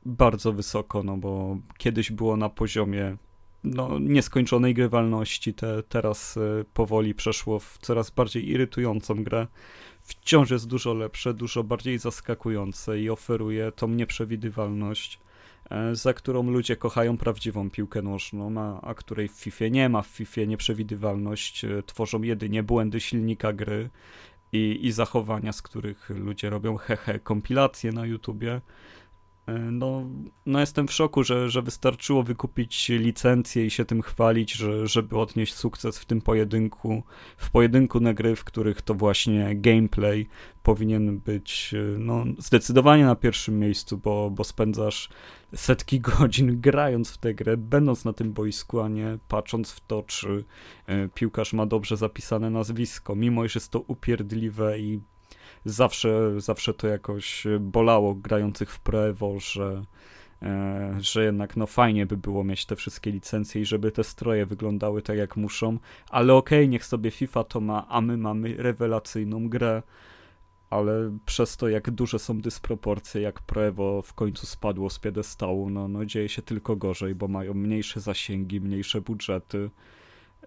[0.07, 3.17] bardzo wysoko, no bo kiedyś było na poziomie
[3.65, 9.47] no, nieskończonej grywalności, te, teraz y, powoli przeszło w coraz bardziej irytującą grę.
[10.03, 15.21] Wciąż jest dużo lepsze, dużo bardziej zaskakujące i oferuje tą nieprzewidywalność
[15.71, 20.03] E, za którą ludzie kochają prawdziwą piłkę nożną, a, a której w FIFA nie ma.
[20.03, 23.91] W FIFA nieprzewidywalność e, tworzą jedynie błędy silnika gry
[24.53, 28.61] i, i zachowania, z których ludzie robią hehe kompilacje na YouTubie.
[29.47, 30.07] E, no,
[30.47, 35.19] no jestem w szoku, że, że wystarczyło wykupić licencję i się tym chwalić, że, żeby
[35.19, 37.03] odnieść sukces w tym pojedynku,
[37.37, 40.27] w pojedynku na gry, w których to właśnie gameplay
[40.63, 45.09] powinien być no, zdecydowanie na pierwszym miejscu, bo, bo spędzasz
[45.55, 50.03] setki godzin grając w tę grę, będąc na tym boisku, a nie patrząc w to,
[50.03, 50.45] czy
[50.87, 55.01] e, piłkarz ma dobrze zapisane nazwisko, mimo iż jest to upierdliwe i
[55.65, 59.01] zawsze, zawsze to jakoś bolało grających w Pro
[59.39, 59.83] że,
[60.43, 64.47] e, że jednak no fajnie by było mieć te wszystkie licencje i żeby te stroje
[64.47, 65.79] wyglądały tak jak muszą,
[66.11, 69.83] ale okej, okay, niech sobie FIFA to ma, a my mamy rewelacyjną grę,
[70.71, 75.89] ale przez to, jak duże są dysproporcje, jak Prevo w końcu spadło z piedestału, no,
[75.89, 79.71] no dzieje się tylko gorzej, bo mają mniejsze zasięgi, mniejsze budżety.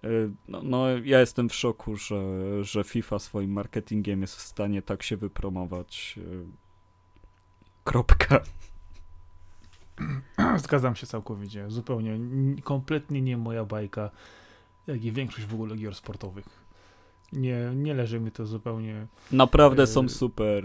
[0.04, 4.82] Y, no, no, ja jestem w szoku, że, że FIFA swoim marketingiem jest w stanie
[4.82, 6.18] tak się wypromować.
[6.18, 6.46] Y,
[7.84, 8.40] kropka.
[10.56, 11.70] Zgadzam się całkowicie.
[11.70, 12.18] Zupełnie,
[12.62, 14.10] kompletnie nie moja bajka,
[14.86, 16.64] jak i większość w ogóle gier sportowych.
[17.32, 19.06] Nie, nie leży mi to zupełnie.
[19.32, 19.86] Naprawdę e...
[19.86, 20.64] są super,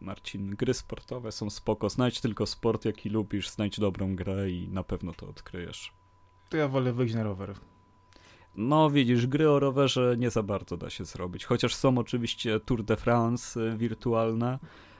[0.00, 0.50] Marcin.
[0.56, 1.90] Gry sportowe są spoko.
[1.90, 5.92] Znajdź tylko sport, jaki lubisz, znajdź dobrą grę i na pewno to odkryjesz.
[6.48, 7.54] To ja wolę wyjść na rower.
[8.60, 11.44] No widzisz, gry o rowerze nie za bardzo da się zrobić.
[11.44, 14.58] Chociaż są oczywiście Tour de France y, wirtualne.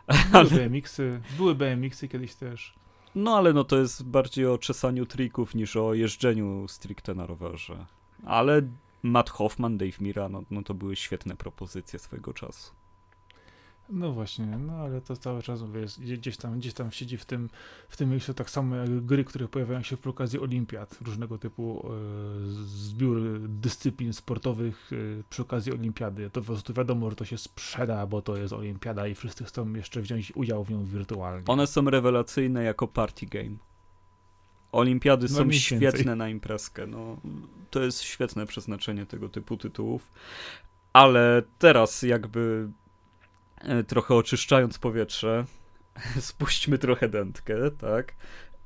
[0.08, 0.50] Były ale...
[0.50, 2.74] BMX-y, były BMX-y kiedyś też.
[3.14, 7.86] No ale no to jest bardziej o czesaniu trików niż o jeżdżeniu stricte na rowerze.
[8.24, 8.62] Ale
[9.02, 12.72] Matt Hoffman, Dave Mira, no, no to były świetne propozycje swojego czasu.
[13.90, 17.50] No właśnie, no ale to cały czas wiesz, gdzieś tam, gdzieś tam siedzi w tym,
[17.88, 21.86] w tym miejscu tak samo jak gry, które pojawiają się przy okazji olimpiad, różnego typu
[21.86, 21.90] e,
[22.66, 26.30] zbiór dyscyplin sportowych e, przy okazji olimpiady.
[26.30, 29.72] To po prostu wiadomo, że to się sprzeda, bo to jest olimpiada i wszyscy chcą
[29.72, 31.44] jeszcze wziąć udział w nią wirtualnie.
[31.46, 33.56] One są rewelacyjne jako party game.
[34.72, 36.16] Olimpiady no są świetne więcej.
[36.16, 36.86] na imprezkę.
[36.86, 37.16] No,
[37.70, 40.12] to jest świetne przeznaczenie tego typu tytułów.
[40.92, 42.68] Ale teraz jakby
[43.86, 45.44] trochę oczyszczając powietrze,
[46.20, 48.14] spuśćmy trochę dętkę, tak?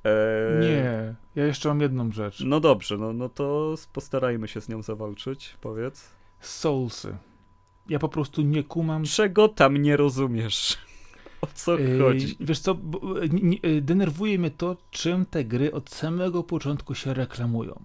[0.04, 0.60] E...
[0.60, 2.40] Nie, ja jeszcze mam jedną rzecz.
[2.40, 6.10] No dobrze, no, no to postarajmy się z nią zawalczyć, powiedz.
[6.40, 7.16] Soulsy.
[7.88, 9.04] Ja po prostu nie kumam.
[9.04, 10.78] Czego tam nie rozumiesz?
[11.42, 12.36] O co chodzi?
[12.40, 12.76] Wiesz co,
[13.80, 17.82] denerwuje mnie to, czym te gry od samego początku się reklamują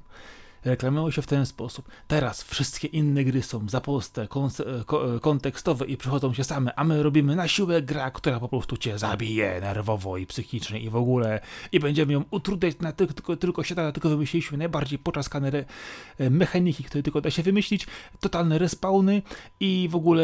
[0.67, 1.89] reklamują się w ten sposób.
[2.07, 4.27] Teraz wszystkie inne gry są zaposte,
[5.21, 8.97] kontekstowe i przychodzą się same, a my robimy na siłę gra, która po prostu cię
[8.97, 11.39] zabije nerwowo i psychicznie i w ogóle
[11.71, 15.65] i będziemy ją utrudniać na tylko, tylko, tylko się da, tylko wymyśliliśmy najbardziej poczaskane re,
[16.29, 17.87] mechaniki, które tylko da się wymyślić,
[18.19, 19.21] totalne respawny
[19.59, 20.23] i w ogóle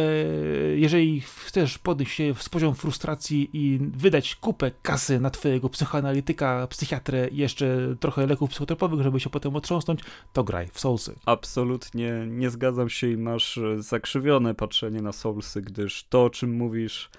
[0.75, 7.27] jeżeli chcesz podnieść się z poziom frustracji i wydać kupę kasy na twojego psychoanalityka, psychiatrę
[7.27, 9.99] i jeszcze trochę leków psychotropowych, żeby się potem otrząsnąć,
[10.33, 11.15] to graj w Soulsy.
[11.25, 16.51] Absolutnie nie zgadzam się i masz e, zakrzywione patrzenie na Soulsy, gdyż to, o czym
[16.51, 17.09] mówisz,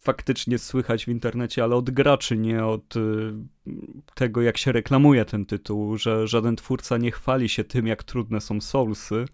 [0.00, 3.32] faktycznie słychać w internecie, ale od graczy, nie od y,
[4.14, 8.40] tego, jak się reklamuje ten tytuł, że żaden twórca nie chwali się tym, jak trudne
[8.40, 9.24] są Soulsy.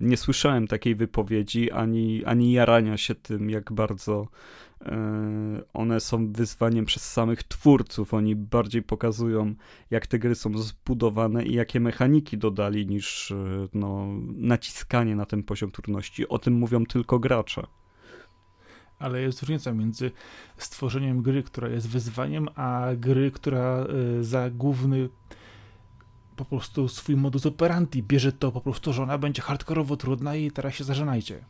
[0.00, 4.67] Nie słyszałem takiej wypowiedzi, ani, ani jarania się tym, jak bardzo E,
[5.72, 8.14] one są wyzwaniem przez samych twórców.
[8.14, 9.54] Oni bardziej pokazują,
[9.90, 13.34] jak te gry są zbudowane i jakie mechaniki dodali, niż e,
[13.74, 16.28] no, naciskanie na ten poziom trudności.
[16.28, 17.66] O tym mówią tylko gracze.
[18.98, 20.10] Ale jest różnica między
[20.56, 23.86] stworzeniem gry, która jest wyzwaniem, a gry, która
[24.20, 25.08] e, za główny
[26.36, 30.50] po prostu swój modus operandi bierze to po prostu, że ona będzie hardkorowo trudna i
[30.50, 31.44] teraz się zażenajcie.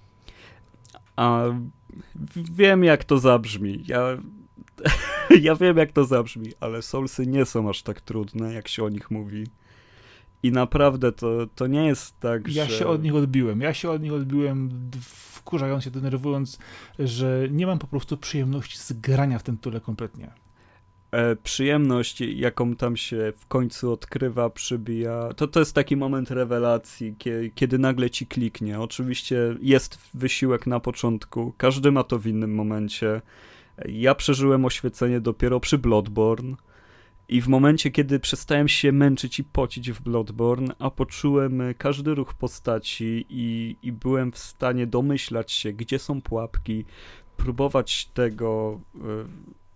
[1.18, 1.44] A
[2.34, 3.84] wiem, jak to zabrzmi.
[3.86, 4.18] Ja
[5.46, 8.88] ja wiem jak to zabrzmi, ale Soulsy nie są aż tak trudne, jak się o
[8.88, 9.46] nich mówi.
[10.42, 12.72] I naprawdę to, to nie jest tak, ja że...
[12.72, 13.60] Ja się od nich odbiłem.
[13.60, 16.58] Ja się od nich odbiłem, wkurzając się, denerwując,
[16.98, 20.30] że nie mam po prostu przyjemności z grania w ten tule kompletnie.
[21.10, 27.14] E, przyjemność, jaką tam się w końcu odkrywa, przybija, to to jest taki moment rewelacji,
[27.54, 28.80] kiedy, nagle ci kliknie.
[28.80, 33.22] Oczywiście jest wysiłek na początku, każdy ma to w innym momencie.
[33.88, 36.56] Ja przeżyłem oświecenie dopiero przy Bloodborne
[37.28, 42.34] i w momencie, kiedy przestałem się męczyć i pocić w Bloodborne, a poczułem każdy ruch
[42.34, 46.84] postaci i, i byłem w stanie domyślać się, gdzie są pułapki,
[47.36, 49.00] próbować tego y,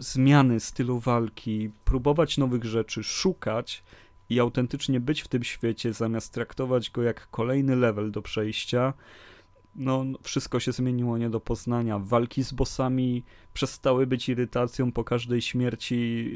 [0.03, 3.85] zmiany stylu walki, próbować nowych rzeczy, szukać
[4.29, 8.95] i autentycznie być w tym świecie, zamiast traktować go jak kolejny level do przejścia,
[9.75, 11.99] no, wszystko się zmieniło nie do poznania.
[11.99, 13.25] Walki z bossami
[13.55, 16.31] przestały być irytacją po każdej śmierci,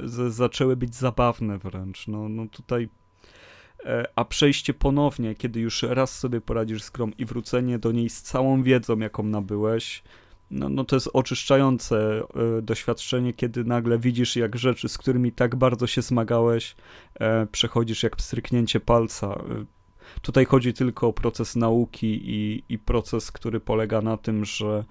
[0.00, 2.08] y, z, zaczęły być zabawne wręcz.
[2.08, 2.88] No, no tutaj.
[3.84, 8.10] E, a przejście ponownie, kiedy już raz sobie poradzisz z grą i wrócenie do niej
[8.10, 10.02] z całą wiedzą, jaką nabyłeś,
[10.52, 12.22] no, no to jest oczyszczające
[12.58, 16.76] y, doświadczenie, kiedy nagle widzisz, jak rzeczy, z którymi tak bardzo się zmagałeś,
[17.20, 19.34] e, przechodzisz jak pstryknięcie palca.
[19.60, 19.66] Y,
[20.22, 24.84] Tutaj chodzi tylko o proces nauki i, i proces, który polega na tym, że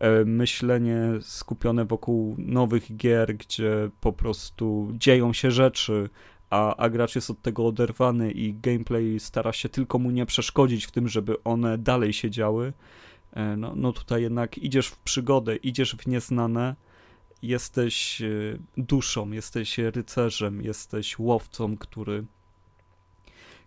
[0.00, 6.08] e, myślenie skupione wokół nowych gier, gdzie po prostu dzieją się rzeczy,
[6.50, 10.86] a, a gracz jest od tego oderwany i gameplay stara się tylko mu nie przeszkodzić
[10.86, 12.72] w tym, żeby one dalej się działy.
[13.38, 16.76] E, no, no tutaj jednak idziesz w przygodę, idziesz w nieznane,
[17.42, 18.28] jesteś e,
[18.76, 22.24] duszą, jesteś rycerzem, jesteś łowcą, który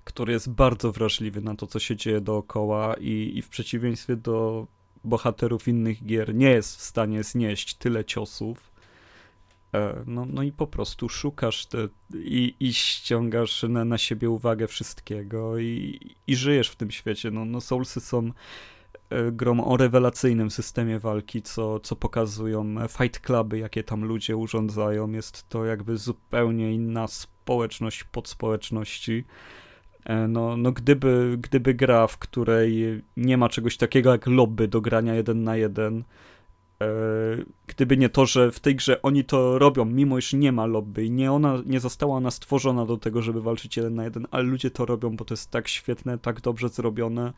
[0.03, 4.67] który jest bardzo wrażliwy na to, co się dzieje dookoła i, i w przeciwieństwie do
[5.03, 8.72] bohaterów innych gier nie jest w stanie znieść tyle ciosów.
[9.74, 14.67] E, no, no i po prostu szukasz te, i, i ściągasz na, na siebie uwagę
[14.67, 17.32] wszystkiego i, i żyjesz w tym świecie.
[17.32, 18.32] No, no Soulsy są
[19.32, 25.12] grą o rewelacyjnym systemie walki, co, co pokazują fight cluby, jakie tam ludzie urządzają.
[25.12, 29.24] Jest to jakby zupełnie inna społeczność podspołeczności.
[30.05, 34.82] E, no, no gdyby, gdyby gra, w której nie ma czegoś takiego jak lobby do
[34.82, 36.03] grania jeden na jeden, e,
[37.67, 41.05] gdyby nie to, że w tej grze oni to robią, mimo iż nie ma lobby
[41.05, 44.43] i nie, ona, nie została ona stworzona do tego, żeby walczyć jeden na jeden, ale
[44.43, 47.34] ludzie to robią, bo to jest tak świetne, tak dobrze zrobione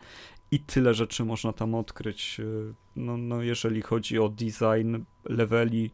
[0.51, 2.39] i tyle rzeczy można tam odkryć.
[2.39, 5.91] E, no, no jeżeli chodzi o design, leveli,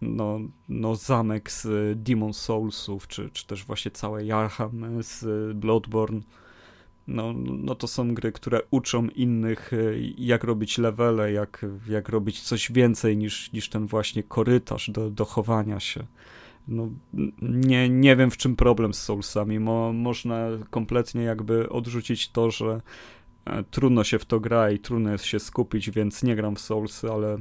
[0.00, 1.68] no, no zamek z
[2.02, 5.24] Demon Soulsów, czy, czy też właśnie całe Jarham z
[5.56, 6.20] Bloodborne,
[7.08, 9.70] no, no to są gry, które uczą innych,
[10.18, 15.24] jak robić levele, jak, jak robić coś więcej niż, niż ten właśnie korytarz do, do
[15.24, 16.06] chowania się.
[16.68, 16.88] No,
[17.42, 19.60] nie, nie wiem w czym problem z Soulsami.
[19.60, 22.80] Mo, można kompletnie jakby odrzucić to, że
[23.44, 26.60] e, trudno się w to gra i trudno jest się skupić, więc nie gram w
[26.60, 27.38] Soulsy, ale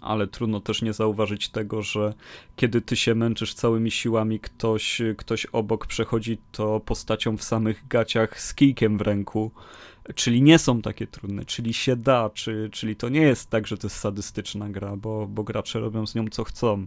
[0.00, 2.14] ale trudno też nie zauważyć tego, że
[2.56, 8.40] kiedy ty się męczysz całymi siłami, ktoś, ktoś obok przechodzi to postacią w samych gaciach
[8.40, 9.50] z kijkiem w ręku,
[10.14, 13.78] czyli nie są takie trudne, czyli się da, czy, czyli to nie jest tak, że
[13.78, 16.86] to jest sadystyczna gra, bo, bo gracze robią z nią co chcą.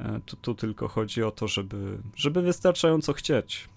[0.00, 3.68] E, tu, tu tylko chodzi o to, żeby, żeby wystarczająco chcieć.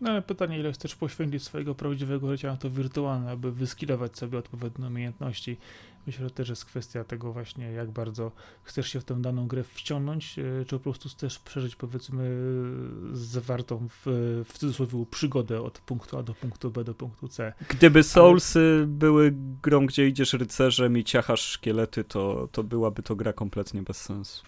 [0.00, 4.38] No ale pytanie, ile chcesz poświęcić swojego prawdziwego życia na to wirtualne, aby wyskilować sobie
[4.38, 5.56] odpowiednie umiejętności.
[6.06, 8.32] Myślę, że też jest kwestia tego właśnie, jak bardzo
[8.62, 12.36] chcesz się w tę daną grę wciągnąć, e, czy po prostu chcesz przeżyć, powiedzmy,
[13.12, 14.02] zawartą w,
[14.44, 17.52] w cudzysłowie przygodę od punktu A do punktu B do punktu C.
[17.68, 18.86] Gdyby Soulsy Ale...
[18.86, 19.32] były
[19.62, 24.44] grą, gdzie idziesz rycerzem i ciachasz szkielety, to, to byłaby to gra kompletnie bez sensu.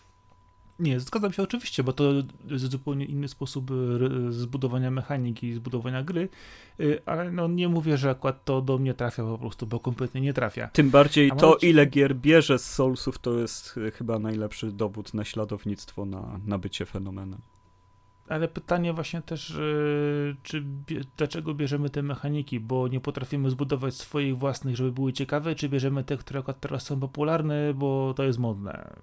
[0.78, 2.12] Nie, zgadzam się oczywiście, bo to
[2.44, 6.28] jest zupełnie inny sposób e, zbudowania mechaniki, zbudowania gry,
[6.80, 10.20] e, ale no nie mówię, że akurat to do mnie trafia po prostu, bo kompletnie
[10.20, 10.68] nie trafia.
[10.68, 15.14] Tym bardziej A to, ile gier bierze z Soulsów, to jest e, chyba najlepszy dowód
[15.14, 17.40] na śladownictwo, na, na bycie fenomenem.
[18.28, 19.58] Ale pytanie właśnie też,
[20.42, 20.64] czy
[21.16, 26.04] dlaczego bierzemy te mechaniki, bo nie potrafimy zbudować swoich własnych, żeby były ciekawe, czy bierzemy
[26.04, 28.96] te, które akurat teraz są popularne, bo to jest modne.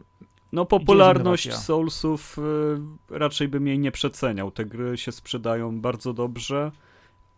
[0.52, 4.52] No popularność Soulsów y, raczej bym jej nie przeceniał.
[4.52, 6.72] Te gry się sprzedają bardzo dobrze,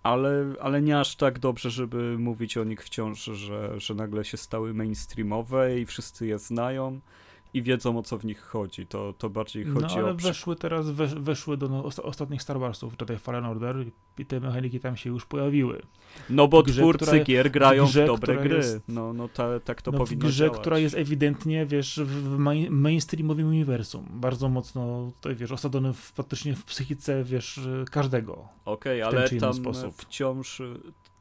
[0.03, 4.38] ale, ale nie aż tak dobrze, żeby mówić o nich wciąż, że, że nagle się
[4.38, 6.99] stały mainstreamowe i wszyscy je znają.
[7.54, 8.88] I wiedzą o co w nich chodzi.
[8.88, 10.16] To, to bardziej chodzi no, ale o.
[10.16, 13.86] weszły teraz, wesz, weszły do no, ostatnich Star Warsów, tutaj Fallen Order
[14.18, 15.82] i te mechaniki tam się już pojawiły.
[16.30, 18.58] No bo grze, twórcy która, gier grają w, grze, w dobre gry.
[18.58, 20.62] Jest, no, no ta, tak to no, powinno W grze, działać.
[20.62, 22.38] która jest ewidentnie, wiesz, w
[22.70, 24.08] mainstreamowym uniwersum.
[24.10, 27.60] Bardzo mocno, tutaj, wiesz, osadzony w, praktycznie w psychice, wiesz,
[27.91, 28.47] każdego.
[28.66, 29.95] Okej, okay, ale tam sposób.
[29.95, 30.62] wciąż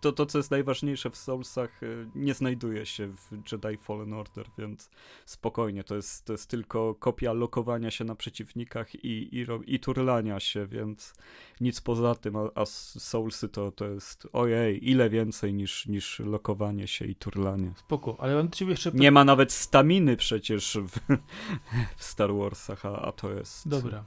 [0.00, 4.46] to, to, co jest najważniejsze w Soulsach, y, nie znajduje się w Jedi Fallen Order,
[4.58, 4.90] więc
[5.24, 10.40] spokojnie, to jest, to jest tylko kopia lokowania się na przeciwnikach i, i, i turlania
[10.40, 11.14] się, więc
[11.60, 16.86] nic poza tym, a, a Soulsy to, to jest ojej, ile więcej niż, niż lokowanie
[16.86, 17.72] się i turlanie.
[17.76, 18.90] Spoko, ale mam do ciebie jeszcze...
[18.94, 21.16] Nie ma nawet staminy przecież w,
[21.96, 23.68] w Star Warsach, a, a to jest...
[23.68, 24.04] Dobra.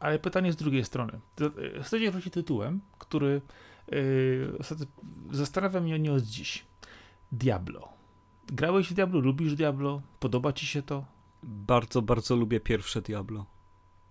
[0.00, 1.20] Ale pytanie z drugiej strony.
[1.82, 3.40] Chcecie wrócić tytułem, który
[5.30, 6.64] zastanawia mnie nie od dziś.
[7.32, 7.88] Diablo.
[8.46, 9.20] Grałeś w Diablo?
[9.20, 10.02] Lubisz Diablo?
[10.20, 11.04] Podoba ci się to?
[11.42, 13.46] Bardzo, bardzo lubię pierwsze Diablo.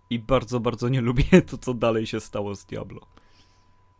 [0.09, 3.01] I bardzo, bardzo nie lubię to, co dalej się stało z Diablo.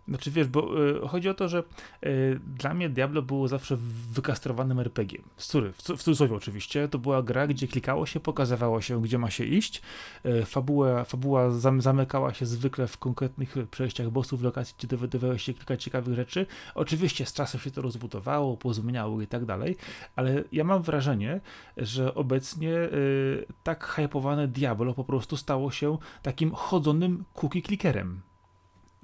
[0.08, 1.64] Znaczy wiesz, bo y, chodzi o to, że
[2.06, 3.78] y, dla mnie Diablo było zawsze
[4.12, 5.22] wykastrowanym RPG.
[5.38, 6.88] Sorry, w, w cudzysłowie oczywiście.
[6.88, 9.82] To była gra, gdzie klikało się, pokazywało się, gdzie ma się iść.
[10.26, 15.54] Y, fabuła fabuła zam, zamykała się zwykle w konkretnych przejściach bossów, lokacji, gdzie dowiadywałeś się
[15.54, 16.46] kilka ciekawych rzeczy.
[16.76, 19.76] Oczywiście z czasem się to rozbudowało, pozmieniało i tak dalej,
[20.16, 21.42] ale ja mam wrażenie,
[21.78, 28.27] że obecnie y, tak hypowane Diablo po prostu stało się takim chodzonym cookie clickerem.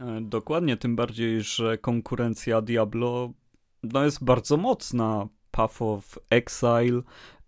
[0.04, 3.34] E, dokładnie, tym bardziej, że konkurencja Diablo
[3.84, 5.28] no, jest bardzo mocna.
[5.52, 7.02] Path of Exile,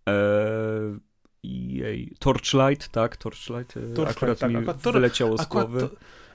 [0.10, 0.14] e,
[1.44, 3.18] jej, Torchlight, tak?
[3.18, 5.80] Torchlight, e, Torchlight akurat tak, mi akurat tor- wyleciało z głowy.
[5.80, 5.90] To,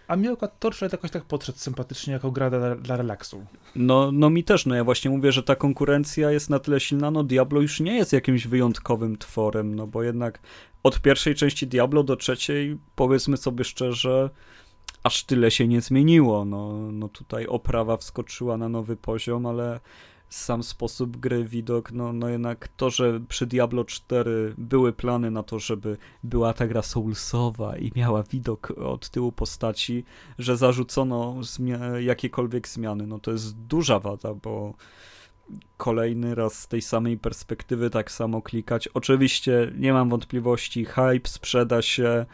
[0.09, 3.47] a mi akurat Torchlight jakoś tak podszedł sympatycznie jako gra dla, dla relaksu.
[3.77, 7.11] No, no mi też, no ja właśnie mówię, że ta konkurencja jest na tyle silna,
[7.11, 10.41] no Diablo już nie jest jakimś wyjątkowym tworem, no bo jednak
[10.83, 14.31] od pierwszej części Diablo do trzeciej, powiedzmy sobie szczerze,
[15.03, 16.45] aż tyle się nie zmieniło.
[16.45, 19.81] No, no tutaj oprawa wskoczyła na nowy poziom, ale
[20.31, 25.43] sam sposób gry, widok, no, no jednak to, że przy Diablo 4 były plany na
[25.43, 30.05] to, żeby była ta gra soulsowa i miała widok od tyłu postaci,
[30.39, 34.75] że zarzucono zmi- jakiekolwiek zmiany, no to jest duża wada, bo
[35.77, 38.89] kolejny raz z tej samej perspektywy tak samo klikać.
[38.89, 42.27] Oczywiście nie mam wątpliwości, hype sprzeda się,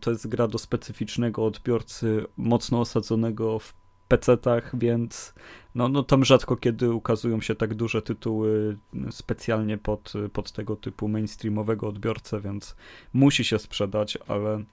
[0.00, 3.74] to jest gra do specyficznego odbiorcy, mocno osadzonego w
[4.08, 5.34] PC-tach, więc
[5.74, 8.78] no, no tam rzadko kiedy ukazują się tak duże tytuły
[9.10, 12.76] specjalnie pod, pod tego typu mainstreamowego odbiorcę, więc
[13.12, 14.64] musi się sprzedać, ale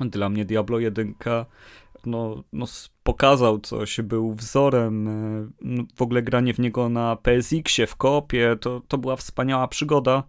[0.00, 1.14] dla mnie Diablo 1
[2.06, 2.66] no, no
[3.02, 5.48] pokazał coś, był wzorem, e,
[5.96, 10.22] w ogóle granie w niego na PSX-ie, w kopie, to, to była wspaniała przygoda,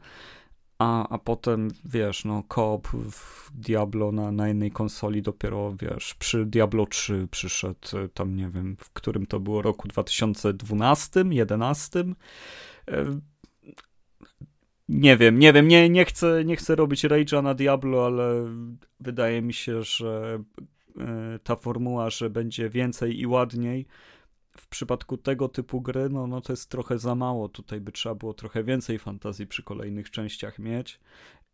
[0.79, 6.45] a, a potem, wiesz, no koop w Diablo na, na jednej konsoli dopiero, wiesz, przy
[6.45, 13.05] Diablo 3 przyszedł, e, tam nie wiem, w którym to było roku 2012, 11, e,
[14.89, 18.45] nie wiem, nie wiem, nie, nie, chcę, nie chcę robić rage'a na Diablo, ale
[18.99, 20.39] wydaje mi się, że
[20.99, 23.85] E, ta formuła, że będzie więcej i ładniej,
[24.57, 27.49] w przypadku tego typu gry, no, no to jest trochę za mało.
[27.49, 30.99] Tutaj by trzeba było trochę więcej fantazji przy kolejnych częściach mieć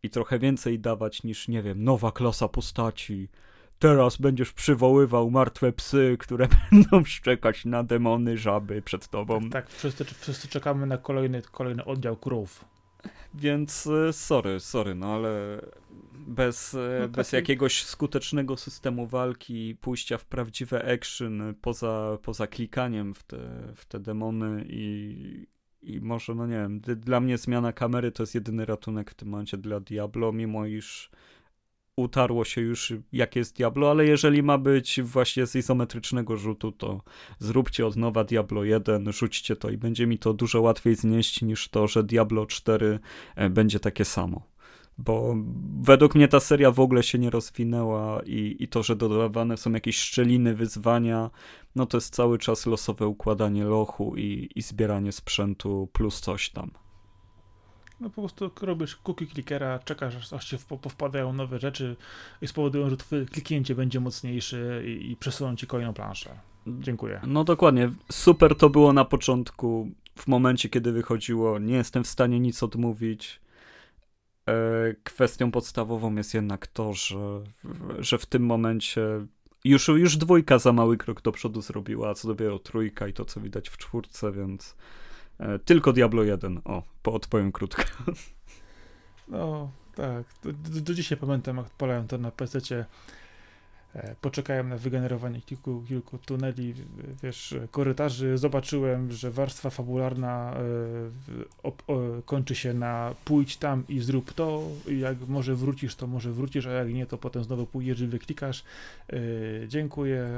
[0.02, 3.28] i trochę więcej dawać niż, nie wiem, nowa klasa postaci.
[3.78, 9.40] Teraz będziesz przywoływał martwe psy, które będą szczekać na demony, żaby przed tobą.
[9.40, 12.64] Tak, tak wszyscy, wszyscy czekamy na kolejny, kolejny oddział krów.
[13.34, 15.60] Więc e, sorry, sorry, no ale
[16.14, 17.36] bez, e, no, bez taki...
[17.36, 23.38] jakiegoś skutecznego systemu walki, pójścia w prawdziwe action poza, poza klikaniem w te,
[23.76, 25.46] w te demony i,
[25.82, 29.28] i może, no nie wiem, dla mnie zmiana kamery to jest jedyny ratunek w tym
[29.28, 31.10] momencie dla Diablo, mimo iż
[31.96, 37.02] utarło się już jak jest Diablo, ale jeżeli ma być właśnie z izometrycznego rzutu, to
[37.38, 41.68] zróbcie od nowa Diablo 1, rzućcie to i będzie mi to dużo łatwiej znieść niż
[41.68, 42.98] to, że Diablo 4
[43.36, 44.53] e, będzie takie samo.
[44.98, 45.34] Bo
[45.82, 49.72] według mnie ta seria w ogóle się nie rozwinęła i, i to, że dodawane są
[49.72, 51.30] jakieś szczeliny, wyzwania,
[51.76, 56.70] no to jest cały czas losowe układanie lochu i, i zbieranie sprzętu plus coś tam.
[58.00, 61.96] No po prostu robisz cookie clickera, czekasz aż się powpadają nowe rzeczy
[62.42, 66.30] i spowodują, że twoje kliknięcie będzie mocniejsze i, i przesuną ci kolejną planszę.
[66.66, 67.20] Dziękuję.
[67.26, 67.90] No dokładnie.
[68.12, 71.58] Super to było na początku, w momencie kiedy wychodziło.
[71.58, 73.40] Nie jestem w stanie nic odmówić.
[74.48, 77.42] E, kwestią podstawową jest jednak to, że,
[77.98, 79.06] że w tym momencie
[79.64, 83.24] już, już dwójka za mały krok do przodu zrobiła, a co dopiero trójka i to,
[83.24, 84.76] co widać w czwórce, więc
[85.38, 86.60] E, tylko Diablo 1.
[86.64, 87.82] O, odpowiem krótko.
[89.28, 92.86] No, Tak, do, do, dzisiaj pamiętam, jak odpalałem to na PC.
[93.94, 96.74] E, poczekałem na wygenerowanie kilku, kilku tuneli,
[97.22, 98.38] wiesz, korytarzy.
[98.38, 104.62] Zobaczyłem, że warstwa fabularna e, kończy się na pójdź tam i zrób to.
[104.98, 108.64] Jak może wrócisz, to może wrócisz, a jak nie, to potem znowu pójdziesz i wyklikasz.
[109.12, 109.18] E,
[109.68, 110.28] dziękuję,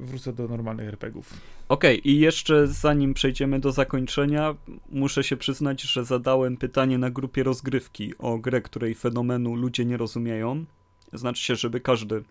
[0.00, 1.32] wrócę do normalnych RPGów.
[1.68, 4.54] Okej, okay, i jeszcze zanim przejdziemy do zakończenia,
[4.88, 9.96] muszę się przyznać, że zadałem pytanie na grupie rozgrywki o grę, której fenomenu ludzie nie
[9.96, 10.64] rozumieją.
[11.12, 12.22] Znaczy się, żeby każdy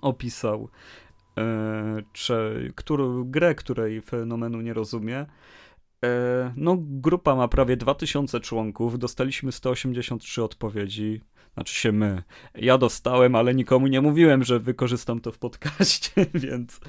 [0.00, 0.68] opisał
[1.38, 5.26] e, czy, którą, grę, której fenomenu nie rozumie.
[6.04, 11.20] E, no, grupa ma prawie 2000 członków, dostaliśmy 183 odpowiedzi.
[11.54, 12.22] Znaczy się my.
[12.54, 16.80] Ja dostałem, ale nikomu nie mówiłem, że wykorzystam to w podcaście, więc,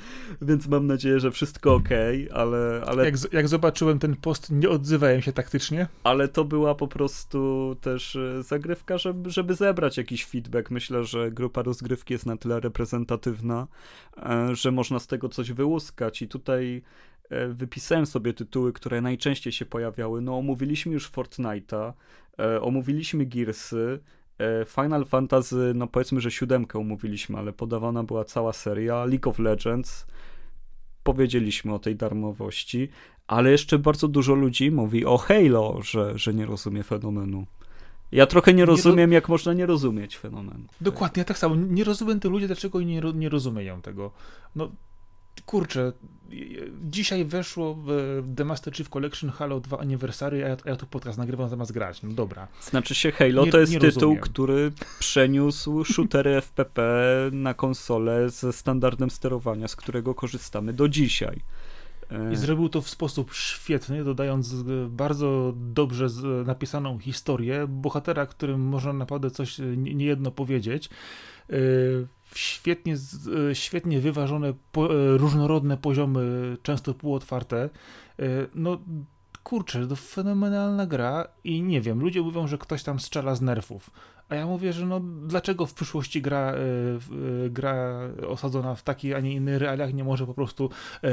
[0.42, 1.90] więc mam nadzieję, że wszystko ok,
[2.34, 2.84] ale...
[2.88, 3.06] ale...
[3.06, 5.88] Jak, jak zobaczyłem ten post, nie odzywałem się taktycznie.
[6.04, 10.72] Ale to była po prostu też e, zagrywka, żeby, żeby zebrać jakiś feedback.
[10.72, 13.68] Myślę, że grupa rozgrywki jest na tyle reprezentatywna,
[14.18, 16.82] e, że można z tego coś wyłuskać i tutaj
[17.30, 20.22] e, wypisałem sobie tytuły, które najczęściej się pojawiały.
[20.22, 21.94] No, omówiliśmy już Fortnite'a,
[22.62, 24.00] omówiliśmy Gearsy,
[24.66, 29.06] Final Fantasy, no powiedzmy, że siódemkę umówiliśmy, ale podawana była cała seria.
[29.06, 30.08] League of Legends,
[31.04, 32.90] powiedzieliśmy o tej darmowości,
[33.28, 37.46] ale jeszcze bardzo dużo ludzi mówi o Halo, że, że nie rozumie fenomenu.
[38.12, 40.66] Ja trochę nie rozumiem, nie jak można nie rozumieć fenomenu.
[40.82, 41.56] Dokładnie, tak samo.
[41.56, 44.12] Nie rozumiem tych ludzi, dlaczego nie, nie rozumieją tego.
[44.56, 44.72] No,
[45.46, 45.92] kurczę,
[46.82, 51.18] dzisiaj weszło w The Master Chief Collection Halo 2 Anniversary, a ja, ja tu podcast
[51.18, 52.04] nagrywam zamiast grać.
[52.04, 52.48] No dobra.
[52.62, 54.22] Znaczy się Halo nie, to jest tytuł, rozumiem.
[54.22, 56.82] który przeniósł shootery FPP
[57.32, 61.42] na konsolę ze standardem sterowania, z którego korzystamy do dzisiaj.
[62.34, 64.56] I zrobił to w sposób świetny, dodając
[64.90, 66.08] bardzo dobrze
[66.46, 70.90] napisaną historię bohatera, którym można naprawdę coś niejedno powiedzieć
[72.36, 72.96] świetnie,
[73.50, 74.54] e, świetnie wyważone, e,
[75.18, 77.70] różnorodne poziomy, często półotwarte.
[78.20, 78.78] E, no
[79.44, 83.90] kurczę, to fenomenalna gra i nie wiem, ludzie mówią, że ktoś tam strzela z nerfów.
[84.32, 86.58] A ja mówię, że no dlaczego w przyszłości gra, y,
[87.46, 90.70] y, gra osadzona w takich, a nie innych realiach nie może po prostu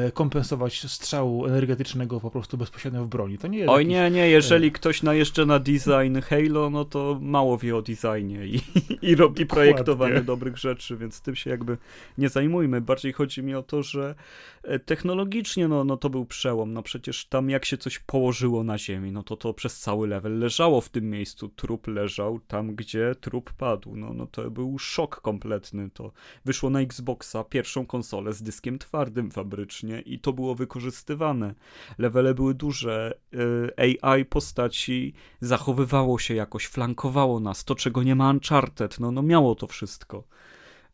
[0.09, 3.39] y, kompensować strzału energetycznego po prostu bezpośrednio w broni.
[3.39, 3.93] To nie jest Oj jakiś...
[3.93, 8.61] nie, nie, jeżeli ktoś najeżdża na design Halo, no to mało wie o designie i,
[9.03, 11.79] i robi projektowanie dobrych rzeczy, więc tym się jakby
[12.19, 12.81] nie zajmujmy.
[12.81, 14.15] Bardziej chodzi mi o to, że
[14.63, 16.73] e, technologicznie no, no to był przełom.
[16.73, 20.39] No przecież tam jak się coś położyło na ziemi, no to to przez cały level
[20.39, 21.49] leżało w tym miejscu.
[21.49, 23.97] Trup leżał tam, gdzie trup padł.
[23.97, 25.91] No, no to był szok kompletny.
[25.91, 26.13] To
[26.45, 31.55] wyszło na Xboxa pierwszą konsolę z dyskiem twardym fabrycznie i to było wykorzystywane.
[31.99, 38.31] Levele były duże, y, AI postaci zachowywało się jakoś, flankowało nas, to czego nie ma
[38.31, 40.25] Uncharted, no, no miało to wszystko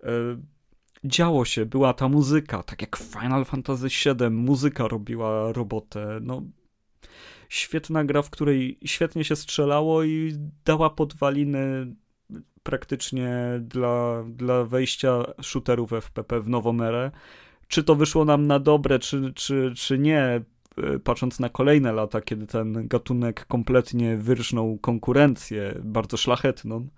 [0.04, 0.06] y,
[1.04, 6.42] działo się, była ta muzyka, tak jak Final Fantasy VII, muzyka robiła robotę, no
[7.48, 11.94] świetna gra, w której świetnie się strzelało i dała podwaliny
[12.64, 17.10] praktycznie dla, dla wejścia shooterów FPP w nową erę.
[17.68, 22.20] Czy to wyszło nam na dobre, czy, czy, czy nie, e, patrząc na kolejne lata,
[22.20, 26.88] kiedy ten gatunek kompletnie wyrżnął konkurencję bardzo szlachetną,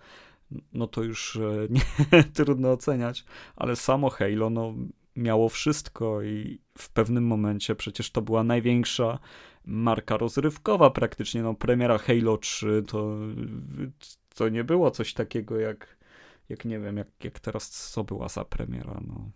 [0.72, 3.24] no to już e, nie, trudno oceniać,
[3.56, 4.74] ale samo Halo no,
[5.16, 9.18] miało wszystko i w pewnym momencie przecież to była największa
[9.64, 13.16] marka rozrywkowa praktycznie, no premiera Halo 3 to,
[14.36, 15.96] to nie było coś takiego jak,
[16.48, 19.30] jak nie wiem, jak, jak teraz co była za premiera, no.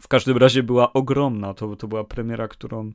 [0.00, 2.92] W każdym razie była ogromna, to, to była premiera, którą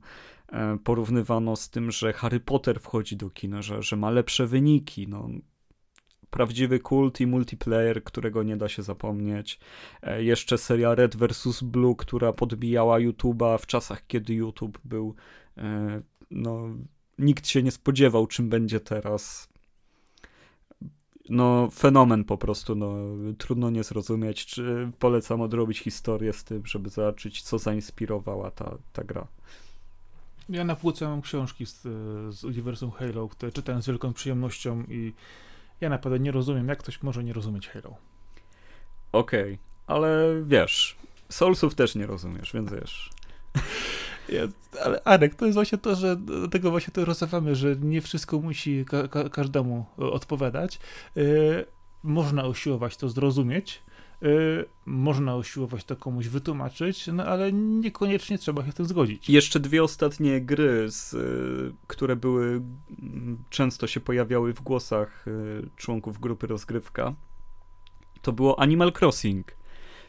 [0.52, 5.08] e, porównywano z tym, że Harry Potter wchodzi do kina, że, że ma lepsze wyniki,
[5.08, 5.30] no
[6.30, 9.60] prawdziwy kult i multiplayer, którego nie da się zapomnieć.
[10.02, 11.64] E, jeszcze seria Red vs.
[11.64, 15.16] Blue, która podbijała YouTube'a w czasach, kiedy YouTube był
[15.58, 16.70] E, no,
[17.20, 19.50] nikt się nie spodziewał, czym będzie teraz.
[21.30, 22.96] No, fenomen po prostu, no,
[23.38, 29.04] trudno nie zrozumieć, czy polecam odrobić historię z tym, żeby zobaczyć, co zainspirowała ta, ta
[29.04, 29.28] gra.
[30.50, 31.82] Ja na półce mam książki z,
[32.36, 35.14] z uniwersum Halo, które czytałem z wielką przyjemnością i
[35.82, 37.96] ja naprawdę nie rozumiem, jak ktoś może nie rozumieć Halo.
[39.12, 39.58] Okej, okay,
[39.88, 40.98] ale wiesz,
[41.30, 43.10] Soulsów też nie rozumiesz, więc wiesz.
[44.30, 46.18] Jest, ale Arek, to jest właśnie to, że
[46.52, 50.80] tego właśnie to rozmawiamy, że nie wszystko musi ka ka każdemu odpowiadać.
[51.16, 51.66] Yy,
[52.04, 53.82] można usiłować to zrozumieć,
[54.22, 59.30] Yy, można usiłować to komuś wytłumaczyć, no ale niekoniecznie trzeba się z tym zgodzić.
[59.30, 62.62] Jeszcze dwie ostatnie gry, z, y, które były,
[63.50, 67.14] często się pojawiały w głosach y, członków grupy rozgrywka.
[68.22, 69.52] To było Animal Crossing.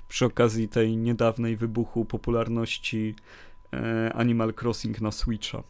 [0.08, 3.14] Przy okazji tej niedawnej wybuchu popularności
[4.14, 5.62] Animal Crossing na Switcha.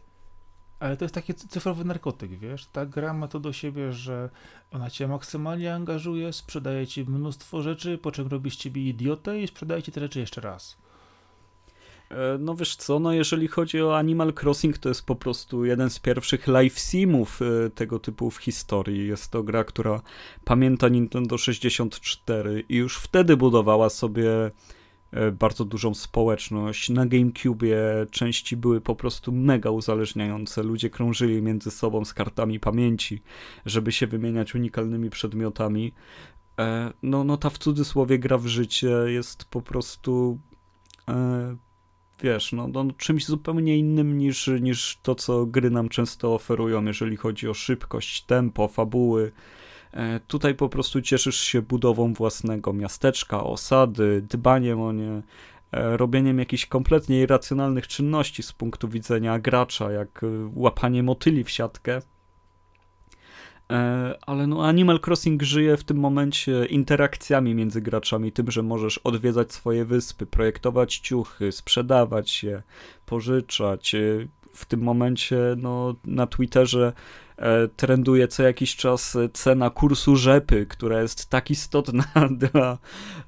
[0.79, 2.65] Ale to jest taki cyfrowy narkotyk, wiesz?
[2.65, 4.29] Ta gra ma to do siebie, że
[4.71, 9.47] ona cię maksymalnie angażuje, sprzedaje ci mnóstwo rzeczy, po czym robi z ciebie idiotę i
[9.47, 10.77] sprzedaje ci te rzeczy jeszcze raz.
[12.11, 15.89] E, no wiesz co, no jeżeli chodzi o Animal Crossing, to jest po prostu jeden
[15.89, 19.07] z pierwszych live simów e, tego typu w historii.
[19.07, 20.01] Jest to gra, która
[20.45, 24.51] pamięta Nintendo 64 i już wtedy budowała sobie E,
[25.33, 26.89] bardzo dużą społeczność.
[26.89, 27.65] Na GameCube
[28.11, 30.63] części były po prostu mega uzależniające.
[30.63, 33.21] Ludzie krążyli między sobą z kartami pamięci,
[33.65, 35.93] żeby się wymieniać unikalnymi przedmiotami.
[36.59, 40.39] E, no, no ta w cudzysłowie gra w życie jest po prostu
[41.09, 41.57] e,
[42.23, 47.17] wiesz, no, no, czymś zupełnie innym niż, niż to, co gry nam często oferują, jeżeli
[47.17, 49.31] chodzi o szybkość, tempo, fabuły.
[49.93, 55.21] E, tutaj po prostu cieszysz się budową własnego miasteczka, osady, dbaniem o nie,
[55.71, 61.49] e, robieniem jakichś kompletnie irracjonalnych czynności z punktu widzenia gracza, jak e, łapanie motyli w
[61.49, 62.01] siatkę.
[64.21, 69.53] Ale no Animal Crossing żyje w tym momencie interakcjami między graczami, tym, że możesz odwiedzać
[69.53, 72.63] swoje wyspy, projektować ciuchy, sprzedawać je,
[73.05, 73.95] pożyczać.
[74.53, 76.93] W tym momencie no, na Twitterze
[77.75, 82.03] trenduje co jakiś czas cena kursu rzepy, która jest tak istotna
[82.51, 82.77] dla,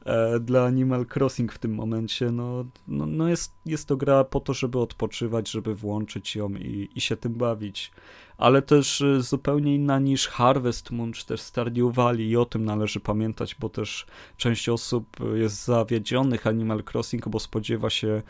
[0.06, 2.32] e, dla Animal Crossing w tym momencie.
[2.32, 6.90] No, no, no jest, jest to gra po to, żeby odpoczywać, żeby włączyć ją i,
[6.96, 7.92] i się tym bawić.
[8.38, 12.66] Ale też e, zupełnie inna niż Harvest Moon czy też Stardew Valley i o tym
[12.66, 14.06] należy pamiętać, bo też
[14.38, 18.22] część osób jest zawiedzionych Animal Crossing, bo spodziewa się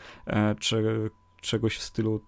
[0.60, 1.10] czy
[1.40, 2.20] czegoś w stylu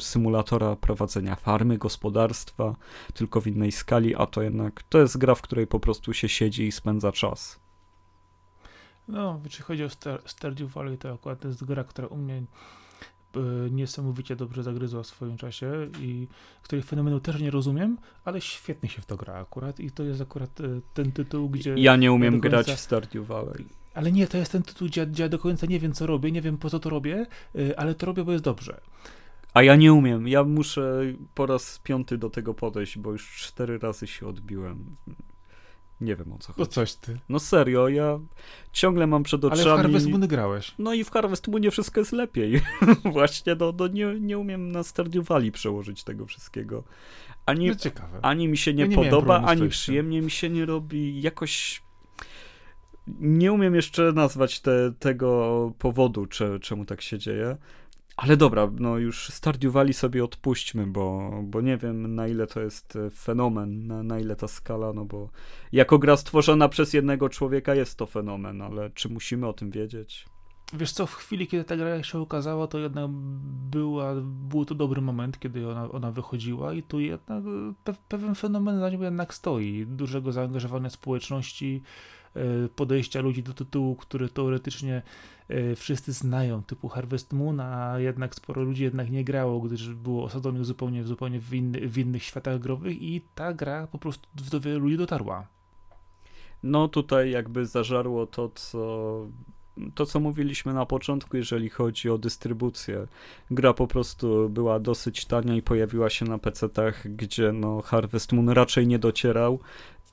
[0.00, 2.76] symulatora prowadzenia farmy, gospodarstwa,
[3.14, 6.28] tylko w innej skali, a to jednak to jest gra, w której po prostu się
[6.28, 7.60] siedzi i spędza czas.
[9.08, 12.34] No, jeśli chodzi o Star Stardew Valley, to akurat to jest gra, która u mnie
[12.36, 13.40] e,
[13.70, 16.28] niesamowicie dobrze zagryzła w swoim czasie i
[16.62, 20.20] której fenomenu też nie rozumiem, ale świetnie się w to gra akurat i to jest
[20.20, 21.74] akurat e, ten tytuł, gdzie...
[21.76, 22.48] Ja nie umiem końca...
[22.48, 23.64] grać w Stardew Valley.
[23.94, 26.32] Ale nie, to jest ten tytuł, gdzie, gdzie ja do końca nie wiem, co robię,
[26.32, 28.80] nie wiem, po co to robię, y, ale to robię, bo jest dobrze.
[29.54, 30.28] A ja nie umiem.
[30.28, 31.02] Ja muszę
[31.34, 34.96] po raz piąty do tego podejść, bo już cztery razy się odbiłem.
[36.00, 36.60] Nie wiem o co chodzi.
[36.60, 37.18] No coś ty.
[37.28, 38.18] No serio, ja
[38.72, 39.62] ciągle mam przed oczami...
[39.62, 40.74] Ale w Harvest Moon grałeś.
[40.78, 42.60] No i w Harvest Moonie wszystko jest lepiej.
[43.12, 46.84] Właśnie, no, no nie, nie umiem na Stardew Valley przełożyć tego wszystkiego.
[47.46, 48.18] Ani, no ciekawe.
[48.22, 51.22] ani mi się nie, ja nie podoba, ani przyjemnie mi się nie robi.
[51.22, 51.82] Jakoś
[53.20, 57.56] nie umiem jeszcze nazwać te, tego powodu, czy, czemu tak się dzieje.
[58.18, 62.60] Ale dobra, no już Stardew Valley sobie odpuśćmy, bo, bo nie wiem na ile to
[62.60, 65.28] jest e, fenomen, na, na ile ta skala, no bo
[65.72, 70.26] jako gra stworzona przez jednego człowieka jest to fenomen, ale czy musimy o tym wiedzieć?
[70.72, 73.10] Wiesz co, w chwili, kiedy ta gra się ukazała, to jednak
[73.70, 77.44] była, był to dobry moment, kiedy ona, ona wychodziła i tu jednak
[77.84, 79.86] pe, pewien fenomen za nią jednak stoi.
[79.86, 82.17] Dużego zaangażowania społeczności, E,
[82.76, 85.02] podejścia ludzi do tytułu, który teoretycznie
[85.48, 90.24] e, wszyscy znają, typu Harvest Moon, a jednak sporo ludzi jednak nie grało, gdyż było
[90.24, 94.60] osadzonych zupełnie, zupełnie w, inny, w innych światach growych i ta gra po prostu do
[94.60, 95.46] wielu ludzi dotarła.
[96.62, 99.26] No tutaj jakby zażarło to, co
[99.94, 103.06] to, co mówiliśmy na początku, jeżeli chodzi o dystrybucję.
[103.50, 108.48] Gra po prostu była dosyć tania i pojawiła się na PC-tach, gdzie no Harvest Moon
[108.48, 109.58] raczej nie docierał.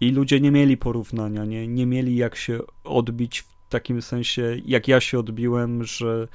[0.01, 4.87] I ludzie nie mieli porównania, nie, nie mieli jak się odbić w takim sensie, jak
[4.87, 6.27] ja się odbiłem, że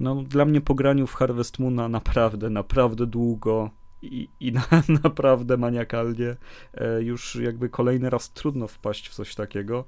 [0.00, 3.70] no, dla mnie po graniu w Harvest Moona naprawdę, naprawdę długo
[4.02, 6.36] i, i na, naprawdę maniakalnie
[6.74, 9.84] e, już jakby kolejny raz trudno wpaść w coś takiego.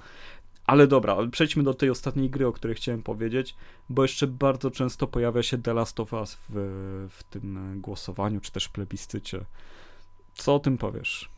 [0.67, 3.57] Ale dobra, przejdźmy do tej ostatniej gry, o której chciałem powiedzieć,
[3.89, 8.53] bo jeszcze bardzo często pojawia się The Last of Us w, w tym głosowaniu, czy
[8.53, 9.45] też plebiscycie.
[10.35, 11.34] Co o tym powiesz?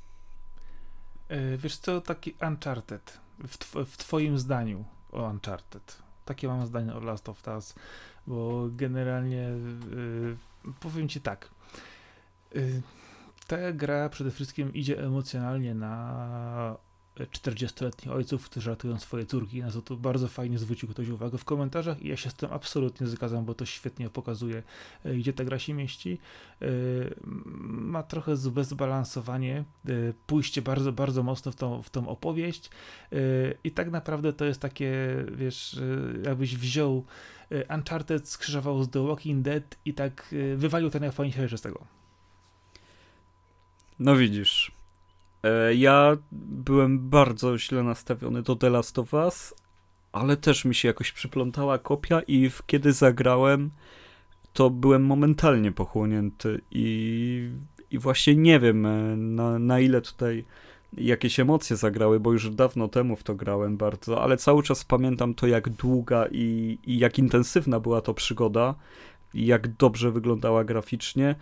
[1.28, 3.18] E, wiesz co, taki Uncharted,
[3.48, 6.02] w, tw w twoim zdaniu o Uncharted.
[6.24, 7.74] Takie mam zdanie o Last of Us,
[8.26, 9.50] bo generalnie
[9.90, 10.36] yy,
[10.80, 11.50] powiem ci tak.
[12.54, 12.82] Yy,
[13.46, 16.76] ta gra przede wszystkim idzie emocjonalnie na
[17.24, 19.60] 40-letnich ojców, którzy ratują swoje córki.
[19.62, 22.52] Na to, to bardzo fajnie zwrócił ktoś uwagę w komentarzach i ja się z tym
[22.52, 24.62] absolutnie zgadzam, bo to świetnie pokazuje,
[25.04, 26.18] e, gdzie ta gra się mieści.
[26.62, 26.66] E,
[27.64, 29.92] ma trochę zbalansowanie, e,
[30.26, 32.70] pójście bardzo, bardzo mocno w tą, w tą opowieść
[33.64, 34.94] i tak naprawdę to jest takie,
[35.32, 35.80] wiesz,
[36.24, 37.04] jakbyś wziął
[37.74, 41.86] Uncharted, skrzyżował z The Walking Dead i tak wywalił te najfajniejsze rzeczy z tego.
[43.98, 44.75] No widzisz,
[45.74, 49.54] ja byłem bardzo źle nastawiony do The Last of Us,
[50.12, 53.70] ale też mi się jakoś przyplątała kopia i kiedy zagrałem,
[54.52, 57.50] to byłem momentalnie pochłonięty i,
[57.90, 60.44] i właśnie nie wiem e, na, na ile tutaj
[60.92, 65.34] jakieś emocje zagrały, bo już dawno temu w to grałem bardzo, ale cały czas pamiętam
[65.34, 68.74] to, jak długa i, i jak intensywna była to przygoda,
[69.34, 71.34] jak dobrze wyglądała graficznie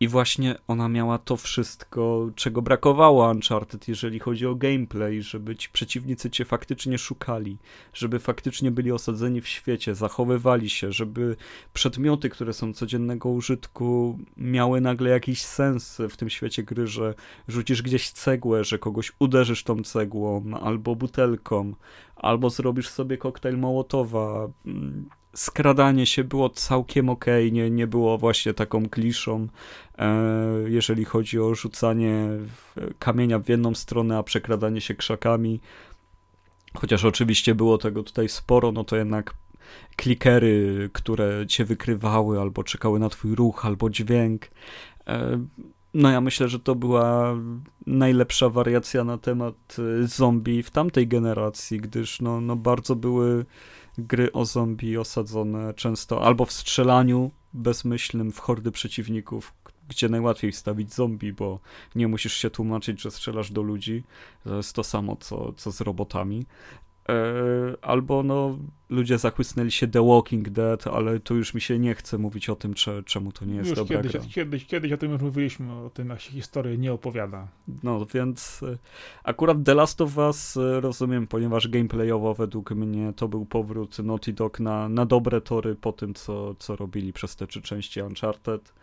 [0.00, 5.68] i właśnie ona miała to wszystko, czego brakowało Uncharted, jeżeli chodzi o gameplay, żeby ci
[5.68, 7.58] przeciwnicy cię faktycznie szukali,
[7.92, 11.36] żeby faktycznie byli osadzeni w świecie, zachowywali się, żeby
[11.72, 17.14] przedmioty, które są codziennego użytku, miały nagle jakiś sens w tym świecie gry, że
[17.48, 21.74] rzucisz gdzieś cegłę, że kogoś uderzysz tą cegłą albo butelką,
[22.16, 24.48] albo zrobisz sobie koktajl Mołotowa
[25.34, 29.48] skradanie się było całkiem ok, nie, nie było właśnie taką kliszą,
[29.98, 30.14] e,
[30.66, 32.28] jeżeli chodzi o rzucanie
[32.98, 35.60] kamienia w jedną stronę, a przekradanie się krzakami.
[36.74, 39.34] Chociaż oczywiście było tego tutaj sporo, no to jednak
[39.96, 44.50] klikery, które cię wykrywały, albo czekały na twój ruch, albo dźwięk.
[45.06, 45.44] E,
[45.94, 47.36] no ja myślę, że to była
[47.86, 53.44] najlepsza wariacja na temat e, zombie w tamtej generacji, gdyż no, no bardzo były
[53.98, 59.54] gry o zombie osadzone często albo w strzelaniu bezmyślnym w hordy przeciwników,
[59.88, 61.60] gdzie najłatwiej wstawić zombie, bo
[61.94, 64.04] nie musisz się tłumaczyć, że strzelasz do ludzi.
[64.44, 66.46] To jest to samo, co, co z robotami.
[67.10, 68.58] E, albo no,
[68.88, 72.56] ludzie zachłysnęli się The Walking Dead, ale tu już mi się nie chce mówić o
[72.56, 74.20] tym, cze, czemu to nie jest już dobra kiedyś, gra.
[74.34, 77.48] Kiedyś, kiedyś o tym już mówiliśmy, o tym jak się historię nie opowiada.
[77.82, 78.78] No, więc e,
[79.24, 84.32] akurat The Last of Us e, rozumiem, ponieważ gameplayowo według mnie to był powrót Naughty
[84.32, 88.74] Dog na, na dobre tory po tym, co, co robili przez te trzy części Uncharted.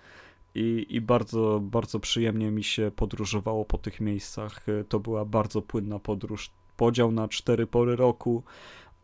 [0.56, 4.66] I, I bardzo, bardzo przyjemnie mi się podróżowało po tych miejscach.
[4.90, 8.44] To była bardzo płynna podróż podział na cztery pory roku.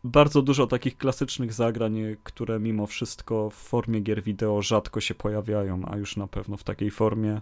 [0.03, 5.81] Bardzo dużo takich klasycznych zagrań, które mimo wszystko w formie gier wideo rzadko się pojawiają,
[5.85, 7.41] a już na pewno w takiej formie.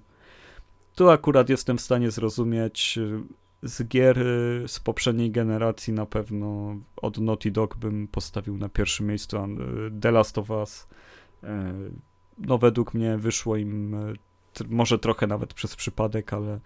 [0.95, 2.99] Tu akurat jestem w stanie zrozumieć
[3.63, 4.17] z gier
[4.67, 9.37] z poprzedniej generacji na pewno od Naughty Dog bym postawił na pierwszym miejscu
[10.01, 10.87] The Last of Us.
[11.43, 11.73] E,
[12.37, 13.95] no według mnie wyszło im
[14.69, 16.59] może trochę nawet przez przypadek, ale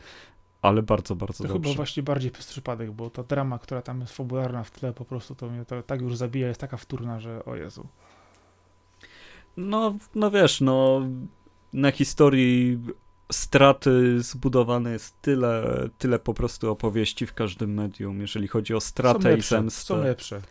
[0.68, 1.70] ale bardzo, bardzo to dobrze.
[1.70, 5.06] chyba właśnie bardziej przez przypadek, bo ta drama, która tam jest fabularna w tle, po
[5.06, 7.88] prostu to mnie to, tak już zabija, jest taka wtórna, że o Jezu.
[9.58, 11.02] No, no wiesz, no
[11.74, 12.80] na historii
[13.32, 15.64] straty zbudowane jest tyle,
[15.98, 19.86] tyle po prostu opowieści w każdym medium, jeżeli chodzi o stratę są lepsze, i zemstę.
[19.86, 20.42] Są lepsze.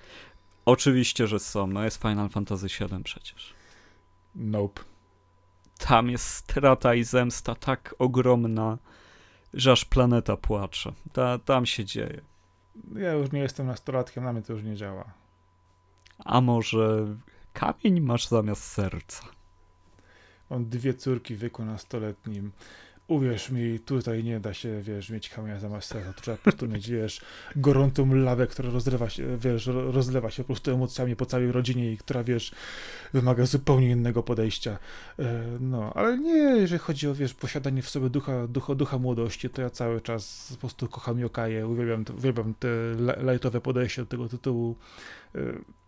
[0.64, 1.66] Oczywiście, że są.
[1.66, 3.54] No jest Final Fantasy VII przecież.
[4.34, 4.82] Nope.
[5.78, 8.78] Tam jest strata i zemsta tak ogromna,
[9.54, 10.92] że aż planeta płacze.
[11.12, 12.20] Ta, tam się dzieje.
[12.94, 15.04] Ja już nie jestem nastolatkiem, na mnie to już nie działa.
[16.18, 17.06] A może
[17.52, 19.24] kamień masz zamiast serca?
[20.50, 22.52] Mam dwie córki w wieku nastoletnim
[23.08, 26.68] uwierz mi, tutaj nie da się, wiesz, mieć kamienia zamiast serca, to trzeba po prostu
[26.68, 27.20] mieć, wiesz,
[27.56, 31.96] gorącą lawę, która rozlewa się, wiesz, rozlewa się po prostu emocjami po całej rodzinie i
[31.96, 32.52] która, wiesz,
[33.12, 34.78] wymaga zupełnie innego podejścia.
[35.18, 39.50] E, no, ale nie, jeżeli chodzi o, wiesz, posiadanie w sobie ducha, ducha, ducha młodości,
[39.50, 42.68] to ja cały czas po prostu kocham Yokaje, uwielbiam, uwielbiam te
[43.32, 44.76] lightowe podejście do tego tytułu.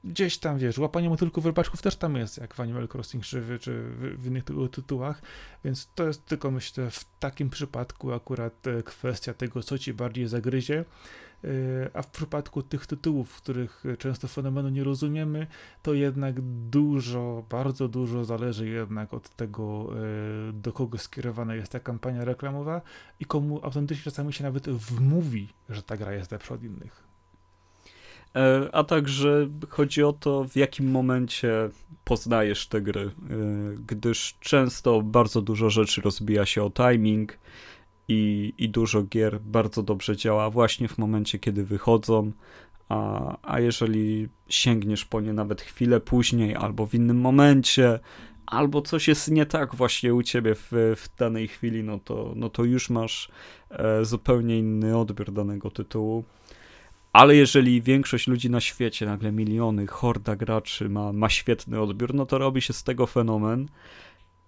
[0.07, 3.83] Gdzieś tam, wiesz, łapanie motylków rybaczków też tam jest, jak w Animal Crossing czy, czy
[3.83, 5.23] w, w innych tytułach,
[5.65, 10.29] więc to jest tylko, myślę, w takim przypadku akurat e, kwestia tego, co ci bardziej
[10.29, 10.85] zagryzie,
[11.45, 11.49] e,
[11.95, 15.47] a w przypadku tych tytułów, w których często fenomenu nie rozumiemy,
[15.83, 19.91] to jednak dużo, bardzo dużo zależy jednak od tego,
[20.49, 22.81] e, do kogo skierowana jest ta kampania reklamowa
[23.21, 27.06] i komu autentycznie czasami się nawet wmówi, że ta gra jest lepsza od innych.
[28.37, 31.71] E, a także chodzi o to, w jakim momencie
[32.05, 33.11] poznajesz te gry, e,
[33.87, 37.39] gdyż często bardzo dużo rzeczy rozbija się o timing
[38.09, 42.33] i, i dużo gier bardzo dobrze działa właśnie w momencie, kiedy wychodzą,
[42.89, 48.01] a, a jeżeli sięgniesz po nie nawet chwilę później albo w innym momencie,
[48.47, 52.51] albo coś jest nie tak właśnie u ciebie w, w danej chwili, no to, no
[52.51, 53.29] to już masz
[53.71, 56.25] e, zupełnie inny odbiór danego tytułu.
[57.17, 62.27] Ale jeżeli większość ludzi na świecie, nagle miliony, horda graczy ma, ma świetny odbiór, no
[62.27, 63.69] to robi się z tego fenomen,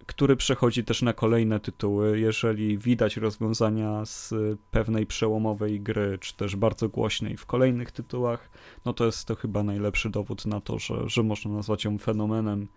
[0.07, 2.21] który przechodzi też na kolejne tytuły.
[2.21, 4.35] Jeżeli widać rozwiązania z
[4.71, 8.51] pewnej przełomowej gry, czy też bardzo głośnej w kolejnych tytułach,
[8.85, 12.69] no to jest to chyba najlepszy dowód na to, że, że można nazwać ją fenomenem.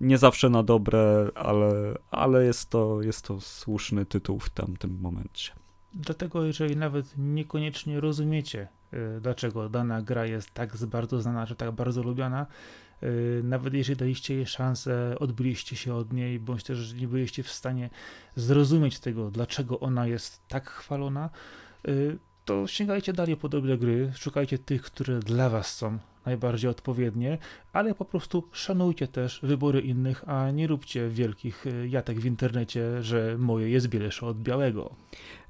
[0.00, 5.52] Nie zawsze na dobre, ale, ale jest, to, jest to słuszny tytuł w tamtym momencie.
[5.94, 8.68] Dlatego, jeżeli nawet niekoniecznie rozumiecie,
[9.20, 12.46] dlaczego dana gra jest tak bardzo znana, czy tak bardzo lubiana,
[13.02, 17.50] y, nawet jeżeli daliście jej szansę, odbyliście się od niej, bądź też nie byliście w
[17.50, 17.90] stanie
[18.36, 21.30] zrozumieć tego, dlaczego ona jest tak chwalona,
[21.88, 27.38] y, to sięgajcie dalej po dobre gry, szukajcie tych, które dla was są najbardziej odpowiednie,
[27.72, 33.36] ale po prostu szanujcie też wybory innych, a nie róbcie wielkich jatek w internecie, że
[33.38, 34.94] moje jest bielsze od białego.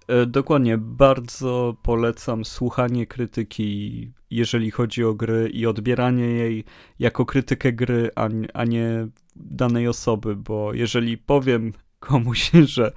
[0.09, 6.65] E, dokładnie, bardzo polecam słuchanie krytyki, jeżeli chodzi o gry i odbieranie jej
[6.99, 8.11] jako krytykę gry,
[8.55, 12.93] a, nie danej osoby, bo jeżeli powiem komuś, że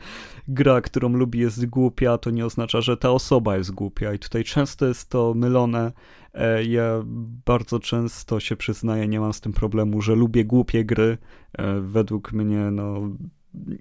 [0.48, 4.44] gra, którą lubi jest głupia, to nie oznacza, że ta osoba jest głupia i tutaj
[4.44, 5.92] często jest to mylone.
[6.34, 7.02] E, ja
[7.46, 11.18] bardzo często się przyznaję, nie mam z tym problemu, że lubię głupie gry.
[11.54, 13.02] E, według mnie, no,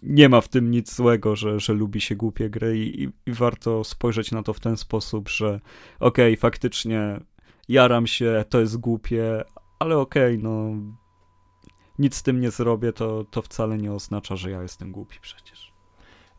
[0.02, 3.32] nie ma w tym nic złego, że, że lubi się głupie gry i, i, i
[3.32, 5.60] warto spojrzeć na to w ten sposób, że
[6.00, 7.20] okej, okay, faktycznie
[7.68, 9.44] jaram się, to jest głupie,
[9.78, 10.70] ale okej, okay, no
[11.98, 15.76] nic z tym nie zrobię, to, to wcale nie oznacza, że ja jestem głupi przecież.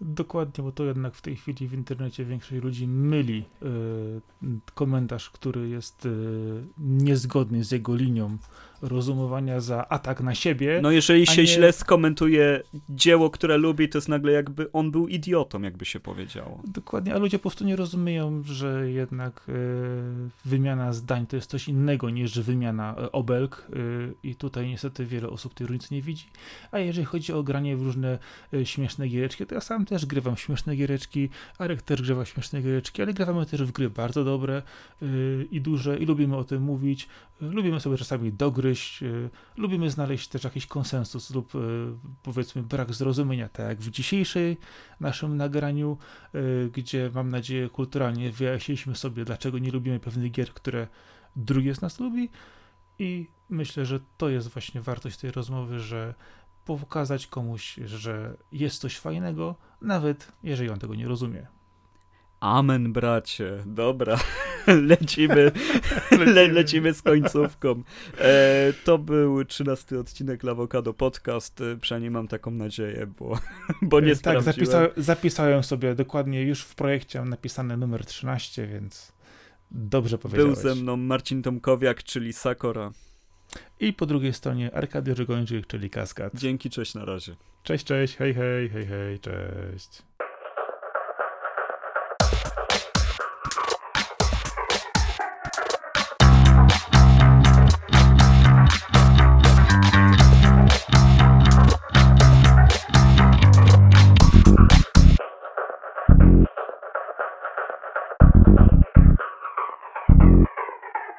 [0.02, 5.70] Dokładnie, bo to jednak w tej chwili w internecie większość ludzi myli y, komentarz, który
[5.70, 8.38] jest y, niezgodny z jego linią
[8.82, 10.80] rozumowania za atak na siebie.
[10.84, 11.48] No jeżeli się nie...
[11.48, 16.62] źle skomentuje dzieło, które lubi, to jest nagle jakby on był idiotą, jakby się powiedziało.
[16.68, 19.54] Dokładnie, a ludzie po prostu nie rozumieją, że jednak y,
[20.46, 23.68] wymiana zdań to jest coś innego niż wymiana obelg
[24.24, 26.26] i tutaj niestety wiele osób tej różnicy nie widzi.
[26.72, 28.20] A jeżeli chodzi o granie w różne
[28.64, 33.14] śmieszne giereczki, to ja sam też grywam śmieszne giereczki, Arek też grzewa śmieszne giereczki, ale
[33.14, 34.62] grywamy też w gry bardzo dobre
[35.52, 37.08] i duże i lubimy o tym mówić,
[37.42, 38.67] lubimy sobie czasami dogryźć,
[39.02, 41.60] yy, lubimy znaleźć też jakiś konsensus lub y,
[42.24, 44.58] powiedzmy brak zrozumienia, tak jak w dzisiejszej
[45.00, 45.98] naszym nagraniu,
[46.36, 50.88] y, gdzie mam nadzieję kulturalnie wyjaśniliśmy sobie, dlaczego nie lubimy pewnych gier, które
[51.36, 52.30] drugi z nas lubi
[53.00, 56.14] i myślę, że to jest właśnie wartość tej rozmowy, że
[56.66, 61.48] pokazać komuś, że jest coś fajnego, nawet jeżeli on tego nie rozumie.
[62.40, 63.64] Amen, bracie.
[63.66, 64.18] Dobra,
[64.68, 65.52] lecimy,
[66.36, 67.84] le, lecimy z końcówką.
[68.20, 71.62] E, to był trzynasty odcinek Lawokado Podcast.
[71.62, 73.40] E, przynajmniej mam taką nadzieję, bo,
[73.82, 79.12] bo nie Tak, zapisa zapisałem sobie dokładnie już w projekcie mam napisane numer 13, więc
[79.72, 80.62] dobrze powiedziałeś.
[80.62, 82.92] Był ze mną Marcin Tomkowiak, czyli Sakora.
[83.80, 86.36] I po drugiej stronie Arkadio Żegończyk, czyli Kaskad.
[86.36, 87.36] Dzięki, cześć, na razie.
[87.64, 90.04] Cześć, cześć, hej, hej, hej, hej, cześć.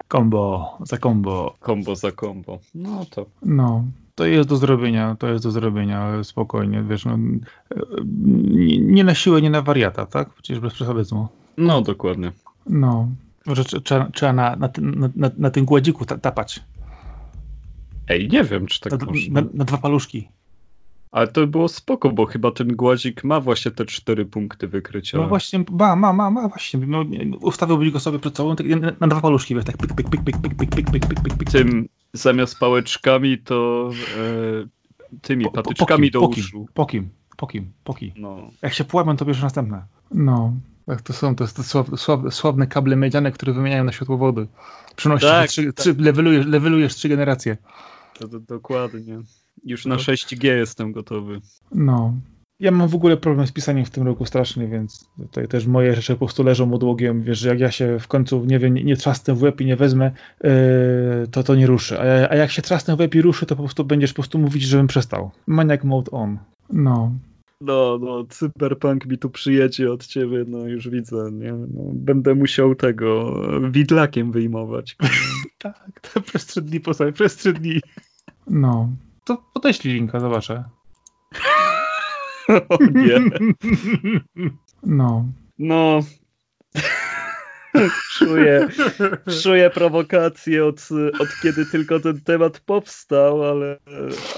[0.08, 1.56] Kombo za kombo.
[1.60, 2.58] Kombo za kombo.
[2.74, 3.26] No to.
[3.42, 7.18] No, to jest do zrobienia, to jest do zrobienia, spokojnie, wiesz, no,
[8.80, 10.30] nie na siłę, nie na wariata, tak?
[10.34, 11.28] Przecież bez przesadyzmu.
[11.56, 12.32] No, dokładnie.
[12.66, 13.08] No,
[13.46, 16.60] może trzeba, trzeba na, na, na, na, na tym gładziku tapać.
[18.08, 19.40] Ej, nie wiem, czy tak na, można.
[19.40, 20.28] Na, na dwa paluszki.
[21.10, 25.18] Ale to było spoko, bo chyba ten głazik ma właśnie te cztery punkty wykrycia.
[25.18, 26.80] No właśnie, ma, ma, ma, ma właśnie.
[26.86, 27.04] No,
[27.40, 28.66] ustawiłbyś go sobie przed sobą tak,
[29.00, 31.50] na dwa paluszki, wiesz, tak pik, pik, pik, pik, pik, pik, pik, pik, pik, pik.
[31.50, 36.66] Tym zamiast pałeczkami to e, tymi po, patyczkami po, po, do uszu.
[36.74, 37.08] Po kim?
[37.36, 37.72] Po kim?
[37.84, 38.12] Po kim?
[38.16, 38.50] No.
[38.62, 39.82] Jak się połamią, to bierzesz następne.
[40.10, 40.52] No.
[40.86, 41.66] Tak to są, to jest
[41.96, 44.46] sławne, sławne kable miedziane, które wymieniają na światłowody.
[44.96, 45.74] Przynosisz tak, trzy, tak.
[45.74, 47.56] trzy, levelujesz, levelujesz trzy generacje.
[48.18, 49.20] To, to, dokładnie.
[49.64, 51.40] Już na 6G jestem gotowy.
[51.72, 52.14] No.
[52.60, 55.94] Ja mam w ogóle problem z pisaniem w tym roku straszny, więc tutaj też moje
[55.94, 57.22] rzeczy po prostu leżą odłogiem.
[57.22, 59.66] Wiesz, że jak ja się w końcu, nie wiem, nie, nie trzasnę w łeb i
[59.66, 60.10] nie wezmę,
[60.44, 60.50] yy,
[61.30, 62.00] to to nie ruszy.
[62.00, 64.38] A, a, jak się trzasnę w łeb i ruszy, to po prostu będziesz po prostu
[64.38, 65.30] mówić, żebym przestał.
[65.46, 66.38] Maniac mode on.
[66.72, 67.12] No.
[67.60, 71.52] No, no, cyberpunk mi tu przyjedzie od ciebie, no już widzę, nie?
[71.52, 73.40] No, będę musiał tego
[73.70, 74.96] widlakiem wyjmować.
[75.58, 77.80] tak, to przez trzy dni, po sobie, przez trzy dni.
[78.46, 78.90] No.
[79.28, 80.64] To podeślij linka, zobaczę.
[82.68, 83.20] o nie.
[84.82, 85.24] No.
[85.58, 86.00] No.
[88.18, 88.68] czuję,
[89.42, 90.88] czuję prowokację od,
[91.20, 93.78] od kiedy tylko ten temat powstał, ale,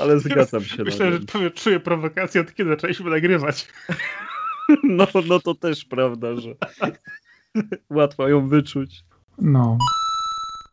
[0.00, 0.82] ale zgadzam się.
[0.82, 3.68] Myślę, że czuję prowokację od kiedy zaczęliśmy nagrywać.
[4.84, 6.54] No, no to też prawda, że
[7.90, 9.04] łatwo ją wyczuć.
[9.38, 9.78] No.